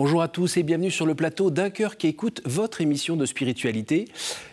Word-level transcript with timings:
Bonjour 0.00 0.22
à 0.22 0.28
tous 0.28 0.56
et 0.56 0.62
bienvenue 0.62 0.92
sur 0.92 1.06
le 1.06 1.16
plateau 1.16 1.50
d'un 1.50 1.70
cœur 1.70 1.96
qui 1.96 2.06
écoute 2.06 2.40
votre 2.44 2.80
émission 2.80 3.16
de 3.16 3.26
spiritualité. 3.26 4.04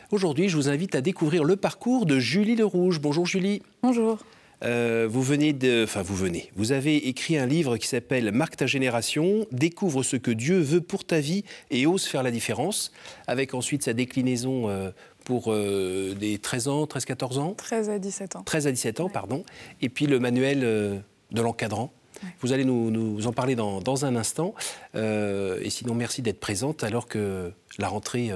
Aujourd'hui, 0.10 0.50
je 0.50 0.56
vous 0.56 0.70
invite 0.70 0.96
à 0.96 1.02
découvrir 1.02 1.44
le 1.44 1.56
parcours 1.56 2.08
de 2.08 2.18
Julie 2.18 2.56
Le 2.56 2.66
Rouge. 2.66 3.00
Bonjour 3.00 3.28
Julie. 3.28 3.62
Bonjour. 3.84 4.18
Euh, 4.64 5.08
vous 5.08 5.22
venez 5.22 5.54
de, 5.54 5.84
enfin 5.84 6.02
vous 6.02 6.16
venez, 6.16 6.50
vous 6.56 6.72
avez 6.72 6.96
écrit 7.10 7.38
un 7.38 7.46
livre 7.46 7.78
qui 7.78 7.86
s'appelle 7.86 8.32
Marque 8.32 8.56
ta 8.56 8.66
génération, 8.66 9.46
découvre 9.52 10.02
ce 10.02 10.16
que 10.16 10.32
Dieu 10.32 10.58
veut 10.58 10.82
pour 10.82 11.06
ta 11.06 11.20
vie 11.20 11.44
et 11.70 11.86
ose 11.86 12.06
faire 12.06 12.24
la 12.24 12.32
différence, 12.32 12.92
avec 13.28 13.54
ensuite 13.54 13.84
sa 13.84 13.94
déclinaison 13.94 14.68
euh, 14.68 14.90
pour 15.26 15.54
euh, 15.54 16.16
des 16.16 16.40
13 16.40 16.70
ans, 16.70 16.86
13-14 16.86 17.38
ans? 17.38 17.54
13 17.54 17.92
à 17.92 18.00
17 18.00 18.36
ans. 18.38 18.42
13 18.44 18.66
à 18.66 18.72
17 18.72 19.00
ans, 19.00 19.10
pardon. 19.10 19.44
Et 19.80 19.90
puis 19.90 20.08
le 20.08 20.20
manuel 20.20 20.62
de 20.62 21.42
l'encadrant. 21.44 21.94
Vous 22.42 22.54
allez 22.54 22.66
nous, 22.66 23.28
en 23.28 23.34
parler 23.34 23.56
dans, 23.56 24.06
un 24.06 24.16
instant. 24.16 24.54
et 24.94 25.70
sinon, 25.70 25.96
merci 25.96 26.22
d'être 26.22 26.40
présente 26.40 26.84
alors 26.84 27.08
que 27.08 27.52
la 27.78 27.88
rentrée 27.88 28.32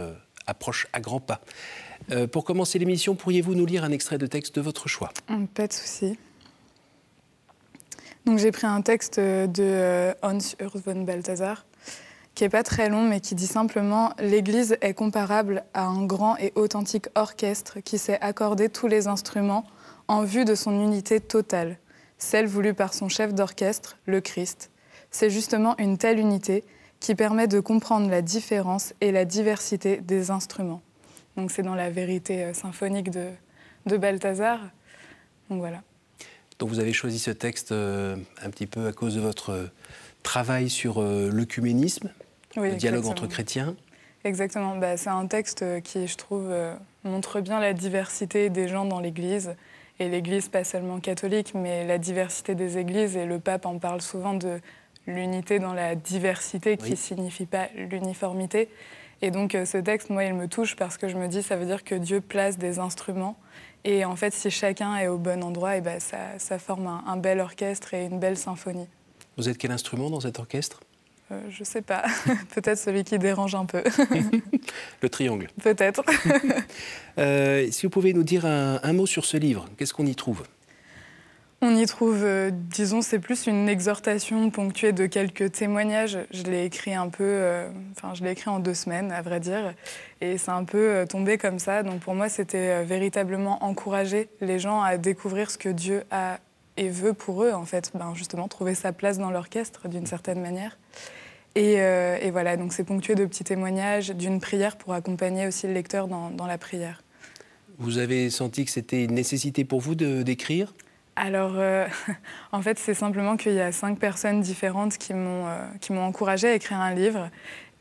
approche 0.49 0.87
à 0.93 0.99
grands 0.99 1.19
pas. 1.19 1.41
Euh, 2.11 2.27
pour 2.27 2.43
commencer 2.43 2.79
l'émission, 2.79 3.15
pourriez-vous 3.15 3.55
nous 3.55 3.65
lire 3.65 3.83
un 3.83 3.91
extrait 3.91 4.17
de 4.17 4.25
texte 4.25 4.55
de 4.55 4.61
votre 4.61 4.87
choix? 4.87 5.11
Hum, 5.29 5.47
Pas 5.47 5.67
de 5.67 5.73
souci. 5.73 6.17
Donc 8.25 8.39
j'ai 8.39 8.51
pris 8.51 8.67
un 8.67 8.81
texte 8.81 9.19
de 9.19 9.47
euh, 9.59 10.13
Hans 10.21 10.39
Urs 10.59 10.77
von 10.77 11.03
Balthasar, 11.03 11.65
qui 12.35 12.43
n'est 12.43 12.49
pas 12.49 12.63
très 12.63 12.89
long, 12.89 13.03
mais 13.03 13.21
qui 13.21 13.35
dit 13.35 13.47
simplement 13.47 14.13
L'Église 14.19 14.77
est 14.81 14.93
comparable 14.93 15.63
à 15.73 15.85
un 15.85 16.05
grand 16.05 16.37
et 16.37 16.51
authentique 16.55 17.07
orchestre 17.15 17.79
qui 17.79 17.97
sait 17.97 18.19
accorder 18.21 18.69
tous 18.69 18.87
les 18.87 19.07
instruments 19.07 19.65
en 20.07 20.23
vue 20.23 20.45
de 20.45 20.55
son 20.55 20.81
unité 20.81 21.19
totale, 21.19 21.77
celle 22.19 22.45
voulue 22.45 22.73
par 22.73 22.93
son 22.93 23.09
chef 23.09 23.33
d'orchestre, 23.33 23.97
le 24.05 24.21
Christ. 24.21 24.69
C'est 25.09 25.31
justement 25.31 25.75
une 25.79 25.97
telle 25.97 26.19
unité 26.19 26.63
qui 26.99 27.15
permet 27.15 27.47
de 27.47 27.59
comprendre 27.59 28.09
la 28.09 28.21
différence 28.21 28.93
et 29.01 29.11
la 29.11 29.25
diversité 29.25 29.97
des 29.97 30.29
instruments. 30.29 30.81
Donc 31.37 31.49
c'est 31.49 31.63
dans 31.63 31.75
la 31.75 31.89
vérité 31.89 32.43
euh, 32.43 32.53
symphonique 32.53 33.09
de, 33.09 33.29
de 33.85 33.97
Balthazar. 33.97 34.59
Donc 35.49 35.59
voilà. 35.59 35.81
Donc 36.59 36.69
vous 36.69 36.79
avez 36.79 36.91
choisi 36.91 37.17
ce 37.17 37.31
texte 37.31 37.71
euh, 37.71 38.17
un 38.43 38.49
petit 38.49 38.67
peu 38.67 38.85
à 38.87 38.91
cause 38.91 39.15
de 39.15 39.21
votre 39.21 39.51
euh, 39.51 39.65
travail 40.21 40.69
sur 40.69 41.01
l'œcuménisme, 41.01 42.11
le 42.57 42.75
dialogue 42.75 43.05
entre 43.05 43.25
chrétiens. 43.25 43.77
Exactement. 44.25 44.75
Bah, 44.75 44.97
c'est 44.97 45.09
un 45.09 45.25
texte 45.27 45.63
qui, 45.83 46.07
je 46.07 46.17
trouve, 46.17 46.53
montre 47.05 47.39
bien 47.39 47.61
la 47.61 47.71
diversité 47.71 48.49
des 48.49 48.67
gens 48.67 48.83
dans 48.83 48.99
l'Église. 48.99 49.55
Et 49.99 50.07
l'Église, 50.07 50.47
pas 50.47 50.63
seulement 50.63 50.99
catholique, 50.99 51.53
mais 51.53 51.85
la 51.85 51.97
diversité 51.97 52.55
des 52.55 52.77
églises. 52.77 53.17
Et 53.17 53.25
le 53.25 53.39
pape 53.39 53.65
en 53.65 53.77
parle 53.79 54.01
souvent 54.01 54.33
de 54.33 54.59
l'unité 55.07 55.59
dans 55.59 55.73
la 55.73 55.95
diversité, 55.95 56.77
qui 56.77 56.91
ne 56.91 56.95
signifie 56.95 57.45
pas 57.45 57.67
l'uniformité. 57.75 58.69
Et 59.21 59.31
donc 59.31 59.55
euh, 59.55 59.65
ce 59.65 59.77
texte, 59.77 60.09
moi, 60.09 60.23
il 60.23 60.33
me 60.33 60.47
touche 60.47 60.75
parce 60.75 60.97
que 60.97 61.07
je 61.07 61.17
me 61.17 61.27
dis, 61.27 61.43
ça 61.43 61.55
veut 61.55 61.65
dire 61.65 61.83
que 61.83 61.95
Dieu 61.95 62.21
place 62.21 62.57
des 62.57 62.79
instruments. 62.79 63.37
Et 63.83 64.05
en 64.05 64.15
fait, 64.15 64.33
si 64.33 64.49
chacun 64.49 64.95
est 64.97 65.07
au 65.07 65.17
bon 65.17 65.43
endroit, 65.43 65.77
et 65.77 65.81
ben, 65.81 65.99
ça, 65.99 66.17
ça 66.37 66.59
forme 66.59 67.01
un, 67.05 67.17
bel 67.17 67.39
orchestre 67.39 67.93
et 67.93 68.05
une 68.05 68.19
belle 68.19 68.37
symphonie. 68.37 68.87
Vous 69.37 69.47
êtes 69.47 69.57
quel 69.57 69.71
instrument 69.71 70.09
dans 70.09 70.19
cet 70.21 70.39
orchestre? 70.39 70.81
Euh, 71.31 71.41
Je 71.49 71.61
ne 71.61 71.65
sais 71.65 71.81
pas. 71.81 72.03
Peut-être 72.55 72.77
celui 72.77 73.03
qui 73.03 73.17
dérange 73.19 73.55
un 73.55 73.65
peu. 73.65 73.83
Le 75.01 75.09
triangle. 75.09 75.47
Peut-être. 75.61 76.03
euh, 77.17 77.67
si 77.71 77.85
vous 77.85 77.89
pouvez 77.89 78.13
nous 78.13 78.23
dire 78.23 78.45
un 78.45 78.93
mot 78.93 79.05
sur 79.05 79.25
ce 79.25 79.37
livre, 79.37 79.65
qu'est-ce 79.77 79.93
qu'on 79.93 80.05
y 80.05 80.15
trouve? 80.15 80.43
On 81.61 81.75
y 81.75 81.85
trouve, 81.85 82.23
euh, 82.23 82.51
disons, 82.53 83.01
c'est 83.01 83.19
plus 83.19 83.45
une 83.45 83.67
exhortation 83.67 84.49
ponctuée 84.49 84.93
de 84.93 85.07
quelques 85.07 85.51
témoignages. 85.51 86.17
Je 86.31 86.43
l'ai 86.43 86.63
écrit 86.63 86.93
un 86.93 87.09
peu, 87.09 87.25
euh, 87.25 87.69
enfin, 87.91 88.13
je 88.13 88.23
l'ai 88.23 88.31
écrit 88.31 88.49
en 88.49 88.59
deux 88.59 88.73
semaines, 88.73 89.11
à 89.11 89.21
vrai 89.21 89.41
dire, 89.41 89.73
et 90.21 90.37
c'est 90.37 90.51
un 90.51 90.63
peu 90.63 91.05
tombé 91.09 91.37
comme 91.37 91.59
ça. 91.59 91.83
Donc 91.83 91.99
pour 91.99 92.15
moi, 92.15 92.29
c'était 92.29 92.85
véritablement 92.85 93.61
encourager 93.65 94.29
les 94.39 94.57
gens 94.57 94.81
à 94.81 94.97
découvrir 94.97 95.51
ce 95.51 95.57
que 95.57 95.67
Dieu 95.67 96.03
a 96.11 96.39
et 96.79 96.89
veut 96.89 97.13
pour 97.13 97.43
eux, 97.43 97.51
en 97.51 97.65
fait, 97.65 97.91
ben, 97.93 98.13
justement, 98.15 98.47
trouver 98.47 98.73
sa 98.73 98.93
place 98.93 99.17
dans 99.17 99.29
l'orchestre 99.29 99.87
d'une 99.87 100.05
certaine 100.05 100.41
manière. 100.41 100.77
Et, 101.55 101.73
et, 101.73 102.31
voilà, 102.31 102.55
donc 102.57 102.71
c'est 102.73 102.83
ponctué 102.83 103.15
de 103.15 103.25
petits 103.25 103.43
témoignages, 103.43 104.11
d'une 104.11 104.39
prière 104.39 104.77
pour 104.77 104.93
accompagner 104.93 105.47
aussi 105.47 105.67
le 105.67 105.73
lecteur 105.73 106.07
dans, 106.07 106.29
dans 106.29 106.45
la 106.45 106.57
prière. 106.57 107.03
Vous 107.79 107.97
avez 107.97 108.29
senti 108.29 108.65
que 108.65 108.71
c'était 108.71 109.03
une 109.05 109.13
nécessité 109.13 109.65
pour 109.65 109.79
vous 109.79 109.95
d'écrire? 109.95 110.73
Alors, 111.15 111.53
euh, 111.55 111.85
en 112.51 112.61
fait, 112.61 112.79
c'est 112.79 112.93
simplement 112.93 113.35
qu'il 113.35 113.53
y 113.53 113.59
a 113.59 113.71
cinq 113.71 113.99
personnes 113.99 114.41
différentes 114.41 114.97
qui 114.97 115.13
m'ont 115.13 115.47
euh, 115.47 115.67
qui 115.81 115.91
m'ont 115.91 116.03
encouragée 116.03 116.47
à 116.47 116.55
écrire 116.55 116.79
un 116.79 116.93
livre. 116.93 117.29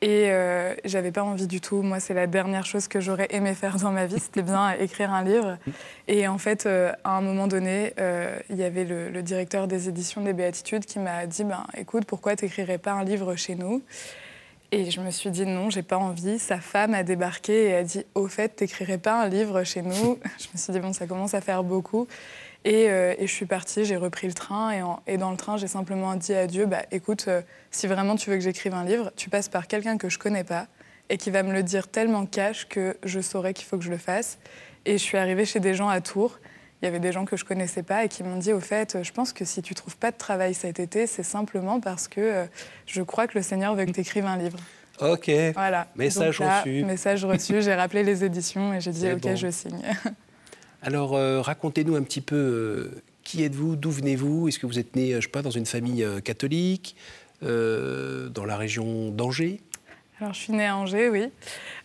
Et 0.00 0.30
euh, 0.30 0.74
j'avais 0.84 1.10
pas 1.10 1.24
envie 1.24 1.48
du 1.48 1.60
tout. 1.60 1.82
Moi, 1.82 1.98
c'est 1.98 2.14
la 2.14 2.26
dernière 2.28 2.64
chose 2.64 2.86
que 2.86 3.00
j'aurais 3.00 3.26
aimé 3.30 3.54
faire 3.54 3.76
dans 3.78 3.90
ma 3.90 4.06
vie, 4.06 4.20
c'était 4.20 4.42
bien 4.42 4.70
écrire 4.80 5.12
un 5.12 5.24
livre. 5.24 5.58
Et 6.06 6.28
en 6.28 6.38
fait, 6.38 6.66
à 6.66 7.16
un 7.16 7.20
moment 7.20 7.48
donné, 7.48 7.92
il 8.48 8.56
y 8.56 8.62
avait 8.62 8.84
le, 8.84 9.22
directeur 9.22 9.66
des 9.66 9.88
éditions 9.88 10.22
des 10.22 10.32
Béatitudes 10.32 10.84
qui 10.84 10.98
m'a 10.98 11.26
dit 11.26 11.44
ben, 11.44 11.64
Écoute, 11.76 12.04
pourquoi 12.04 12.36
t'écrirais 12.36 12.78
pas 12.78 12.92
un 12.92 13.04
livre 13.04 13.34
chez 13.34 13.56
nous? 13.56 13.82
Et 14.70 14.90
je 14.90 15.00
me 15.00 15.10
suis 15.10 15.30
dit 15.30 15.46
non, 15.46 15.70
j'ai 15.70 15.82
pas 15.82 15.96
envie. 15.96 16.38
Sa 16.38 16.58
femme 16.58 16.92
a 16.92 17.02
débarqué 17.02 17.70
et 17.70 17.74
a 17.74 17.82
dit 17.82 18.04
Au 18.14 18.28
fait, 18.28 18.48
t'écrirais 18.48 18.98
pas 18.98 19.22
un 19.22 19.28
livre 19.28 19.64
chez 19.64 19.80
nous? 19.80 20.18
Je 20.38 20.46
me 20.52 20.58
suis 20.58 20.72
dit 20.72 20.80
Bon, 20.80 20.92
ça 20.92 21.06
commence 21.06 21.32
à 21.32 21.40
faire 21.40 21.64
beaucoup. 21.64 22.06
Euh, 22.66 23.14
et, 23.18 23.26
je 23.26 23.32
suis 23.32 23.46
partie, 23.46 23.84
j'ai 23.84 23.96
repris 23.96 24.26
le 24.26 24.34
train. 24.34 24.96
Et, 25.06 25.16
dans 25.16 25.30
le 25.30 25.36
train, 25.36 25.56
j'ai 25.56 25.68
simplement 25.68 26.14
dit 26.16 26.34
à 26.34 26.46
Dieu 26.46 26.66
bah, 26.66 26.82
écoute, 26.90 27.26
euh, 27.28 27.42
si 27.70 27.86
vraiment 27.86 28.16
tu 28.16 28.30
veux 28.30 28.36
que 28.36 28.42
j'écrive 28.42 28.74
un 28.74 28.84
livre, 28.84 29.12
tu 29.16 29.30
passes 29.30 29.48
par 29.48 29.66
quelqu'un 29.66 29.96
que 29.96 30.08
je 30.08 30.18
connais 30.18 30.44
pas 30.44 30.66
et 31.08 31.16
qui 31.16 31.30
va 31.30 31.42
me 31.42 31.52
le 31.52 31.62
dire 31.62 31.88
tellement 31.88 32.26
cash 32.26 32.68
que 32.68 32.96
je 33.04 33.20
saurais 33.20 33.54
qu'il 33.54 33.66
faut 33.66 33.78
que 33.78 33.84
je 33.84 33.90
le 33.90 33.98
fasse. 33.98 34.38
Et 34.84 34.92
je 34.92 35.02
suis 35.02 35.16
arrivée 35.16 35.44
chez 35.44 35.60
des 35.60 35.74
gens 35.74 35.88
à 35.88 36.00
Tours. 36.00 36.38
Il 36.80 36.84
y 36.84 36.88
avait 36.88 37.00
des 37.00 37.10
gens 37.10 37.24
que 37.24 37.36
je 37.36 37.44
connaissais 37.44 37.82
pas 37.82 38.04
et 38.04 38.08
qui 38.08 38.22
m'ont 38.22 38.36
dit 38.36 38.52
au 38.52 38.60
fait, 38.60 39.02
je 39.02 39.12
pense 39.12 39.32
que 39.32 39.44
si 39.44 39.62
tu 39.62 39.74
trouves 39.74 39.96
pas 39.96 40.12
de 40.12 40.16
travail 40.16 40.54
cet 40.54 40.78
été, 40.78 41.06
c'est 41.06 41.24
simplement 41.24 41.80
parce 41.80 42.06
que 42.06 42.20
euh, 42.20 42.44
je 42.86 43.02
crois 43.02 43.26
que 43.26 43.36
le 43.36 43.42
Seigneur 43.42 43.74
veut 43.74 43.84
que 43.84 43.90
tu 43.90 44.00
écrives 44.00 44.26
un 44.26 44.36
livre. 44.36 44.58
Ok. 45.00 45.30
Voilà. 45.54 45.88
Message 45.96 46.40
reçu. 46.40 46.84
Message 46.84 47.24
reçu. 47.24 47.62
J'ai 47.62 47.74
rappelé 47.74 48.02
les 48.02 48.24
éditions 48.24 48.74
et 48.74 48.80
j'ai 48.80 48.92
dit 48.92 49.10
ok, 49.10 49.34
je 49.34 49.50
signe. 49.50 49.82
Alors, 50.82 51.16
euh, 51.16 51.40
racontez-nous 51.40 51.96
un 51.96 52.02
petit 52.02 52.20
peu 52.20 52.36
euh, 52.36 53.02
qui 53.24 53.42
êtes-vous, 53.42 53.76
d'où 53.76 53.90
venez-vous? 53.90 54.48
Est-ce 54.48 54.58
que 54.58 54.66
vous 54.66 54.78
êtes 54.78 54.94
né, 54.96 55.14
je 55.14 55.20
sais 55.20 55.28
pas, 55.28 55.42
dans 55.42 55.50
une 55.50 55.66
famille 55.66 56.04
euh, 56.04 56.20
catholique, 56.20 56.96
dans 57.40 58.44
la 58.44 58.56
région 58.56 59.10
d'Angers? 59.10 59.60
Alors, 60.20 60.34
je 60.34 60.40
suis 60.40 60.52
née 60.52 60.66
à 60.66 60.76
Angers, 60.76 61.08
oui. 61.08 61.30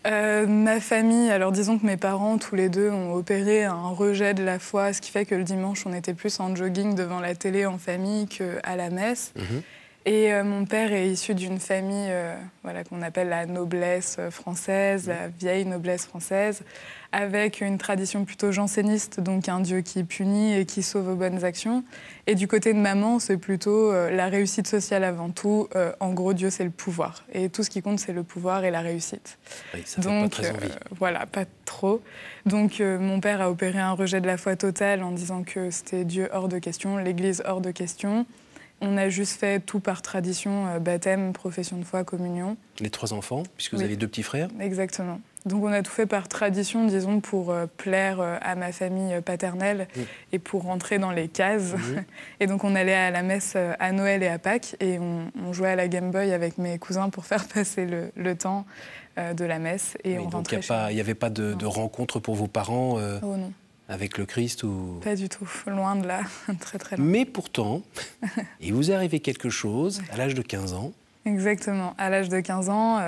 ma 0.06 0.80
famille, 0.80 1.30
alors 1.30 1.52
disons 1.52 1.78
que 1.78 1.86
mes 1.86 1.98
parents, 1.98 2.40
tous 2.40 2.56
les 2.56 2.70
deux, 2.70 2.90
ont 2.90 3.14
opéré 3.14 3.64
un 3.64 3.90
rejet 3.90 4.34
de 4.34 4.44
la 4.44 4.58
foi, 4.58 4.94
ce 4.94 5.02
qui 5.02 5.12
fait 5.12 5.26
que 5.26 5.36
le 5.36 5.44
dimanche, 5.44 5.86
on 5.86 5.94
était 5.94 6.16
plus 6.16 6.40
en 6.40 6.56
jogging 6.56 6.96
devant 6.96 7.20
la 7.20 7.36
télé 7.36 7.68
en 7.68 7.78
famille 7.78 8.26
qu'à 8.26 8.76
la 8.76 8.90
messe. 8.90 9.34
Mhm. 9.36 9.62
Et 10.06 10.34
mon 10.44 10.66
père 10.66 10.92
est 10.92 11.08
issu 11.08 11.34
d'une 11.34 11.60
famille 11.60 12.12
voilà, 12.62 12.84
qu'on 12.84 13.02
appelle 13.02 13.30
la 13.30 13.46
noblesse 13.46 14.18
française, 14.32 15.08
la 15.08 15.30
vieille 15.30 15.66
noblesse 15.66 16.06
française, 16.06 16.64
avec 17.14 17.62
une 17.62 17.78
tradition 17.78 18.26
plutôt 18.26 18.52
janséniste, 18.52 19.20
donc 19.20 19.48
un 19.48 19.60
Dieu 19.60 19.82
qui 19.82 20.04
punit 20.04 20.56
et 20.56 20.66
qui 20.66 20.82
sauve 20.82 21.10
aux 21.10 21.16
bonnes 21.16 21.46
actions. 21.46 21.84
Et 22.26 22.34
du 22.34 22.48
côté 22.48 22.74
de 22.74 22.80
maman, 22.80 23.20
c'est 23.20 23.38
plutôt 23.38 23.92
euh, 23.92 24.10
la 24.10 24.28
réussite 24.30 24.68
sociale 24.68 25.04
avant 25.04 25.30
tout. 25.30 25.68
Euh, 25.76 25.92
en 26.00 26.12
gros, 26.12 26.34
Dieu, 26.34 26.50
c'est 26.50 26.64
le 26.64 26.72
pouvoir. 26.72 27.24
Et 27.32 27.50
tout 27.50 27.64
ce 27.64 27.70
qui 27.70 27.84
compte, 27.84 28.00
c'est 28.00 28.14
le 28.14 28.24
pouvoir 28.24 28.66
et 28.66 28.72
la 28.72 28.82
réussite. 28.82 29.38
ça 29.86 30.02
donc, 30.02 30.32
pas 30.32 30.42
très 30.42 30.52
envie. 30.52 30.72
Euh, 30.72 30.96
voilà, 30.98 31.28
pas 31.28 31.46
trop. 31.66 32.02
Donc, 32.48 32.80
mon 32.80 33.20
père 33.20 33.42
a 33.42 33.52
opéré 33.52 33.80
un 33.80 33.92
rejet 33.92 34.20
de 34.20 34.28
la 34.28 34.38
foi 34.38 34.56
totale 34.56 35.04
en 35.04 35.12
disant 35.12 35.44
que 35.44 35.70
c'était 35.70 36.06
Dieu 36.06 36.30
hors 36.34 36.48
de 36.48 36.58
question, 36.58 36.98
l'Église 36.98 37.44
hors 37.46 37.62
de 37.62 37.70
question. 37.70 38.26
On 38.82 38.98
a 38.98 39.10
juste 39.10 39.40
fait 39.40 39.60
tout 39.60 39.80
par 39.80 40.02
tradition, 40.02 40.80
baptême, 40.80 41.32
profession 41.32 41.78
de 41.78 41.86
foi, 41.86 42.04
communion. 42.04 42.58
Les 42.80 42.90
trois 42.90 43.14
enfants, 43.14 43.44
puisque 43.56 43.76
vous 43.76 43.82
avez 43.82 43.96
deux 43.96 44.08
petits 44.08 44.24
frères 44.24 44.50
Exactement. 44.60 45.22
Donc 45.46 45.64
on 45.64 45.72
a 45.72 45.82
tout 45.82 45.92
fait 45.92 46.06
par 46.06 46.28
tradition, 46.28 46.86
disons, 46.86 47.20
pour 47.20 47.52
euh, 47.52 47.66
plaire 47.66 48.22
euh, 48.22 48.38
à 48.42 48.56
ma 48.56 48.72
famille 48.72 49.14
euh, 49.14 49.22
paternelle 49.22 49.88
et 50.32 50.40
pour 50.40 50.64
rentrer 50.64 51.00
dans 51.00 51.12
les 51.12 51.28
cases. 51.28 51.74
Et 52.40 52.48
donc 52.48 52.64
on 52.64 52.76
allait 52.76 52.94
à 52.94 53.12
la 53.12 53.24
messe 53.24 53.56
à 53.56 53.92
Noël 53.92 54.24
et 54.24 54.28
à 54.28 54.40
Pâques 54.40 54.76
et 54.80 55.00
on, 55.00 55.54
jouait 55.54 55.70
à 55.70 55.76
la 55.76 55.88
Game 55.88 56.12
Boy 56.12 56.32
avec 56.32 56.58
mes 56.58 56.80
cousins 56.80 57.10
pour 57.10 57.26
faire 57.26 57.48
passer 57.54 57.86
le, 58.16 58.36
temps 58.36 58.66
de 59.18 59.46
la 59.46 59.60
messe. 59.60 59.98
Et 60.04 60.18
on 60.18 60.28
donc 60.28 60.52
il 60.52 60.94
n'y 60.96 61.00
avait 61.00 61.14
pas 61.14 61.30
de, 61.30 61.66
rencontre 61.66 62.20
pour 62.20 62.36
vos 62.36 62.48
parents 62.48 62.98
oh, 63.22 63.36
avec 63.90 64.18
le 64.18 64.26
Christ 64.26 64.64
ou... 64.64 65.00
Pas 65.04 65.16
du 65.16 65.30
tout, 65.30 65.50
loin 65.68 65.96
de 65.96 66.08
là, 66.08 66.22
très 66.60 66.78
très 66.78 66.98
loin. 66.98 67.06
Mais 67.06 67.26
pourtant, 67.26 67.82
il 68.62 68.74
vous 68.74 68.92
est 68.92 68.94
arrivé 68.94 69.20
quelque 69.20 69.50
chose 69.50 70.02
à 70.12 70.18
l'âge 70.18 70.36
de 70.36 70.42
15 70.42 70.74
ans. 70.74 70.92
Exactement, 71.26 71.94
à 71.98 72.10
l'âge 72.10 72.30
de 72.30 72.40
15 72.40 72.70
ans 72.70 73.00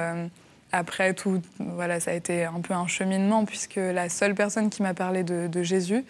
après 0.75 1.13
tout, 1.13 1.41
voilà, 1.59 1.99
ça 1.99 2.11
a 2.11 2.13
été 2.13 2.43
un 2.43 2.59
peu 2.59 2.73
un 2.73 2.87
cheminement 2.87 3.45
puisque 3.45 3.77
la 3.77 4.09
seule 4.09 4.35
personne 4.35 4.69
qui 4.69 4.81
m'a 4.81 4.93
parlé 4.93 5.23
de, 5.23 5.63
Jésus 5.63 6.03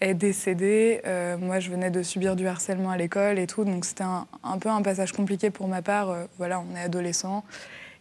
est 0.00 0.14
décédée. 0.14 1.00
Euh, 1.06 1.36
moi, 1.36 1.58
je 1.58 1.70
venais 1.70 1.90
de 1.90 2.02
subir 2.02 2.36
du 2.36 2.46
harcèlement 2.46 2.90
à 2.90 2.96
l'école 2.96 3.38
et 3.38 3.46
tout, 3.46 3.64
donc 3.64 3.84
c'était 3.84 4.04
un, 4.04 4.58
peu 4.58 4.68
un 4.68 4.82
passage 4.82 5.12
compliqué 5.12 5.50
pour 5.50 5.66
ma 5.66 5.82
part. 5.82 6.10
Euh, 6.10 6.24
voilà, 6.38 6.60
on 6.60 6.76
est 6.76 6.82
adolescent. 6.82 7.44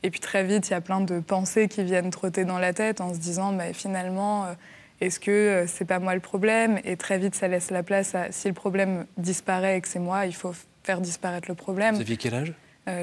Et 0.04 0.10
puis 0.12 0.20
très 0.20 0.44
vite, 0.44 0.70
il 0.70 0.72
y 0.72 0.76
a 0.76 0.82
plein 0.82 1.02
de 1.02 1.20
pensées 1.20 1.68
qui 1.68 1.84
viennent 1.84 2.12
trotter 2.12 2.46
dans 2.46 2.60
la 2.60 2.74
tête 2.74 3.02
en 3.02 3.14
se 3.14 3.20
disant, 3.20 3.52
mais 3.52 3.74
finalement, 3.74 4.46
euh, 4.46 4.54
est-ce 5.02 5.20
que 5.20 5.66
c'est 5.68 5.86
pas 5.86 6.00
moi 6.00 6.14
le 6.16 6.22
problème? 6.22 6.80
Et 6.86 6.96
très 6.96 7.18
vite, 7.18 7.36
ça 7.36 7.48
laisse 7.48 7.72
la 7.72 7.84
place 7.84 8.16
à, 8.16 8.32
si 8.32 8.48
le 8.48 8.54
problème 8.54 9.06
disparaît 9.18 9.78
et 9.78 9.82
que 9.82 9.88
c'est 9.88 10.00
moi, 10.00 10.26
il 10.26 10.36
faut 10.36 10.54
faire 10.84 11.02
disparaître 11.02 11.50
le 11.50 11.56
problème. 11.56 11.96
Vous 11.96 12.02
aviez 12.02 12.18
quel 12.18 12.34
âge? 12.34 12.54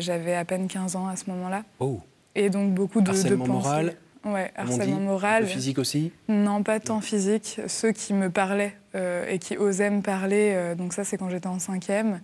J'avais 0.00 0.34
à 0.34 0.44
peine 0.44 0.68
15 0.68 0.96
ans 0.96 1.06
à 1.08 1.16
ce 1.16 1.30
moment-là. 1.30 1.62
Oh 1.80 2.00
et 2.38 2.50
donc 2.50 2.72
beaucoup 2.72 3.00
de, 3.00 3.10
harcèlement 3.10 3.44
de 3.44 3.50
moral? 3.50 3.94
Ouais, 4.24 4.50
harcèlement 4.56 5.00
moral. 5.00 5.46
physique 5.46 5.78
aussi? 5.78 6.12
Non, 6.28 6.62
pas 6.62 6.80
tant 6.80 7.00
physique. 7.00 7.60
Ceux 7.66 7.92
qui 7.92 8.14
me 8.14 8.30
parlaient 8.30 8.74
euh, 8.94 9.28
et 9.28 9.38
qui 9.38 9.56
osaient 9.56 9.90
me 9.90 10.02
parler, 10.02 10.52
euh, 10.54 10.74
donc 10.74 10.92
ça 10.92 11.04
c'est 11.04 11.16
quand 11.16 11.30
j'étais 11.30 11.46
en 11.46 11.58
cinquième, 11.58 12.20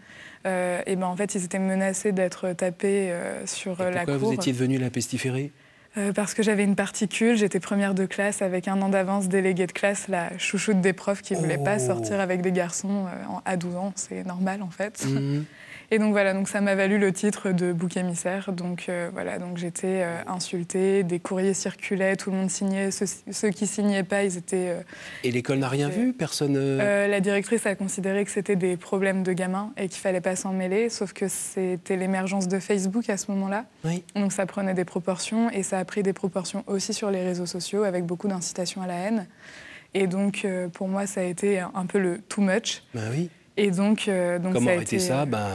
euh, 0.47 0.83
et 0.87 0.97
ben 0.97 1.07
en 1.07 1.17
fait 1.17 1.35
ils 1.35 1.45
étaient 1.45 1.59
menacés 1.59 2.13
d'être 2.13 2.53
tapés 2.53 3.13
sur 3.47 3.81
et 3.81 3.91
la 3.91 4.05
cour. 4.05 4.15
Pourquoi 4.15 4.29
vous 4.29 4.35
étiez 4.35 4.53
devenue 4.53 4.79
la 4.79 4.91
pestiférée? 4.91 5.53
Parce 6.15 6.35
que 6.35 6.43
j'avais 6.43 6.65
une 6.65 6.75
particule, 6.75 7.37
j'étais 7.37 7.61
première 7.61 7.95
de 7.95 8.07
classe 8.07 8.43
avec 8.43 8.69
un 8.69 8.81
an 8.83 8.89
d'avance, 8.89 9.29
déléguée 9.29 9.67
de 9.67 9.73
classe, 9.73 10.09
la 10.09 10.37
chouchoute 10.39 10.81
des 10.81 10.93
profs 10.93 11.23
qui 11.23 11.35
ne 11.35 11.39
voulait 11.39 11.59
pas 11.59 11.77
oh. 11.77 11.87
sortir 11.87 12.21
avec 12.21 12.41
des 12.41 12.53
garçons 12.53 13.07
à 13.45 13.57
12 13.57 13.77
ans, 13.77 13.93
c'est 13.95 14.25
normal 14.25 14.63
en 14.63 14.71
fait. 14.71 15.07
Mmh. 15.07 15.45
Et 15.91 15.99
donc 15.99 16.13
voilà, 16.13 16.33
donc 16.33 16.49
ça 16.49 16.61
m'a 16.61 16.75
valu 16.75 16.99
le 16.99 17.13
titre 17.13 17.51
de 17.51 17.73
bouc 17.73 17.97
émissaire. 17.97 18.53
Donc 18.53 18.87
euh, 18.89 19.11
voilà, 19.13 19.39
donc 19.39 19.59
j'étais 19.59 20.03
euh, 20.03 20.23
insultée, 20.27 21.03
des 21.03 21.19
courriers 21.19 21.55
circulaient, 21.55 22.17
tout 22.17 22.31
le 22.31 22.37
monde 22.37 22.51
signait. 22.51 22.91
Ceux, 22.91 23.07
ceux 23.31 23.51
qui 23.51 23.67
signaient 23.67 24.03
pas, 24.03 24.25
ils 24.25 24.37
étaient. 24.37 24.71
Euh, 24.71 24.83
et 25.23 25.31
l'école 25.31 25.59
n'a 25.59 25.69
rien 25.69 25.89
vu, 25.89 26.13
personne. 26.13 26.57
la 26.79 27.21
directrice 27.21 27.67
a 27.67 27.75
considéré 27.75 28.25
que 28.25 28.31
c'était 28.31 28.57
des 28.57 28.77
problèmes 28.77 29.23
de 29.23 29.33
gamins 29.33 29.73
et 29.77 29.89
qu'il 29.89 30.01
fallait 30.01 30.21
pas 30.21 30.37
s'en 30.37 30.53
mêler. 30.53 30.89
Sauf 30.89 31.13
que 31.13 31.29
c'était 31.29 31.97
l'émergence 31.97 32.49
de 32.49 32.59
Facebook 32.59 33.09
à 33.11 33.17
ce 33.17 33.31
moment-là. 33.33 33.67
Oui. 33.85 34.05
Donc 34.15 34.33
ça 34.33 34.47
prenait 34.47 34.75
des 34.75 34.85
proportions 34.85 35.51
et 35.51 35.63
ça 35.63 35.79
a 35.79 35.85
pris 35.85 36.03
des 36.03 36.13
proportions 36.13 36.65
aussi 36.67 36.95
sur 36.95 37.11
les 37.11 37.23
réseaux 37.23 37.47
sociaux 37.47 37.85
avec 37.85 38.05
beaucoup 38.05 38.29
d'incitation 38.29 38.83
à 38.83 38.87
la 38.87 38.95
haine. 38.95 39.27
Et 39.93 40.07
donc 40.07 40.47
pour 40.73 40.89
moi, 40.89 41.07
ça 41.07 41.21
a 41.21 41.25
été 41.25 41.61
un 41.61 41.87
peu 41.87 41.99
le 41.99 42.19
too 42.19 42.41
much. 42.41 42.83
Ben 42.95 43.05
oui. 43.13 43.31
Et 43.57 43.71
donc, 43.71 44.09
euh, 44.09 44.39
donc 44.39 44.55
Comment 44.55 44.67
ça 44.67 44.73
a 44.73 44.77
arrêter 44.77 44.97
été, 44.97 45.05
ça 45.05 45.23
euh, 45.23 45.27
ben, 45.27 45.49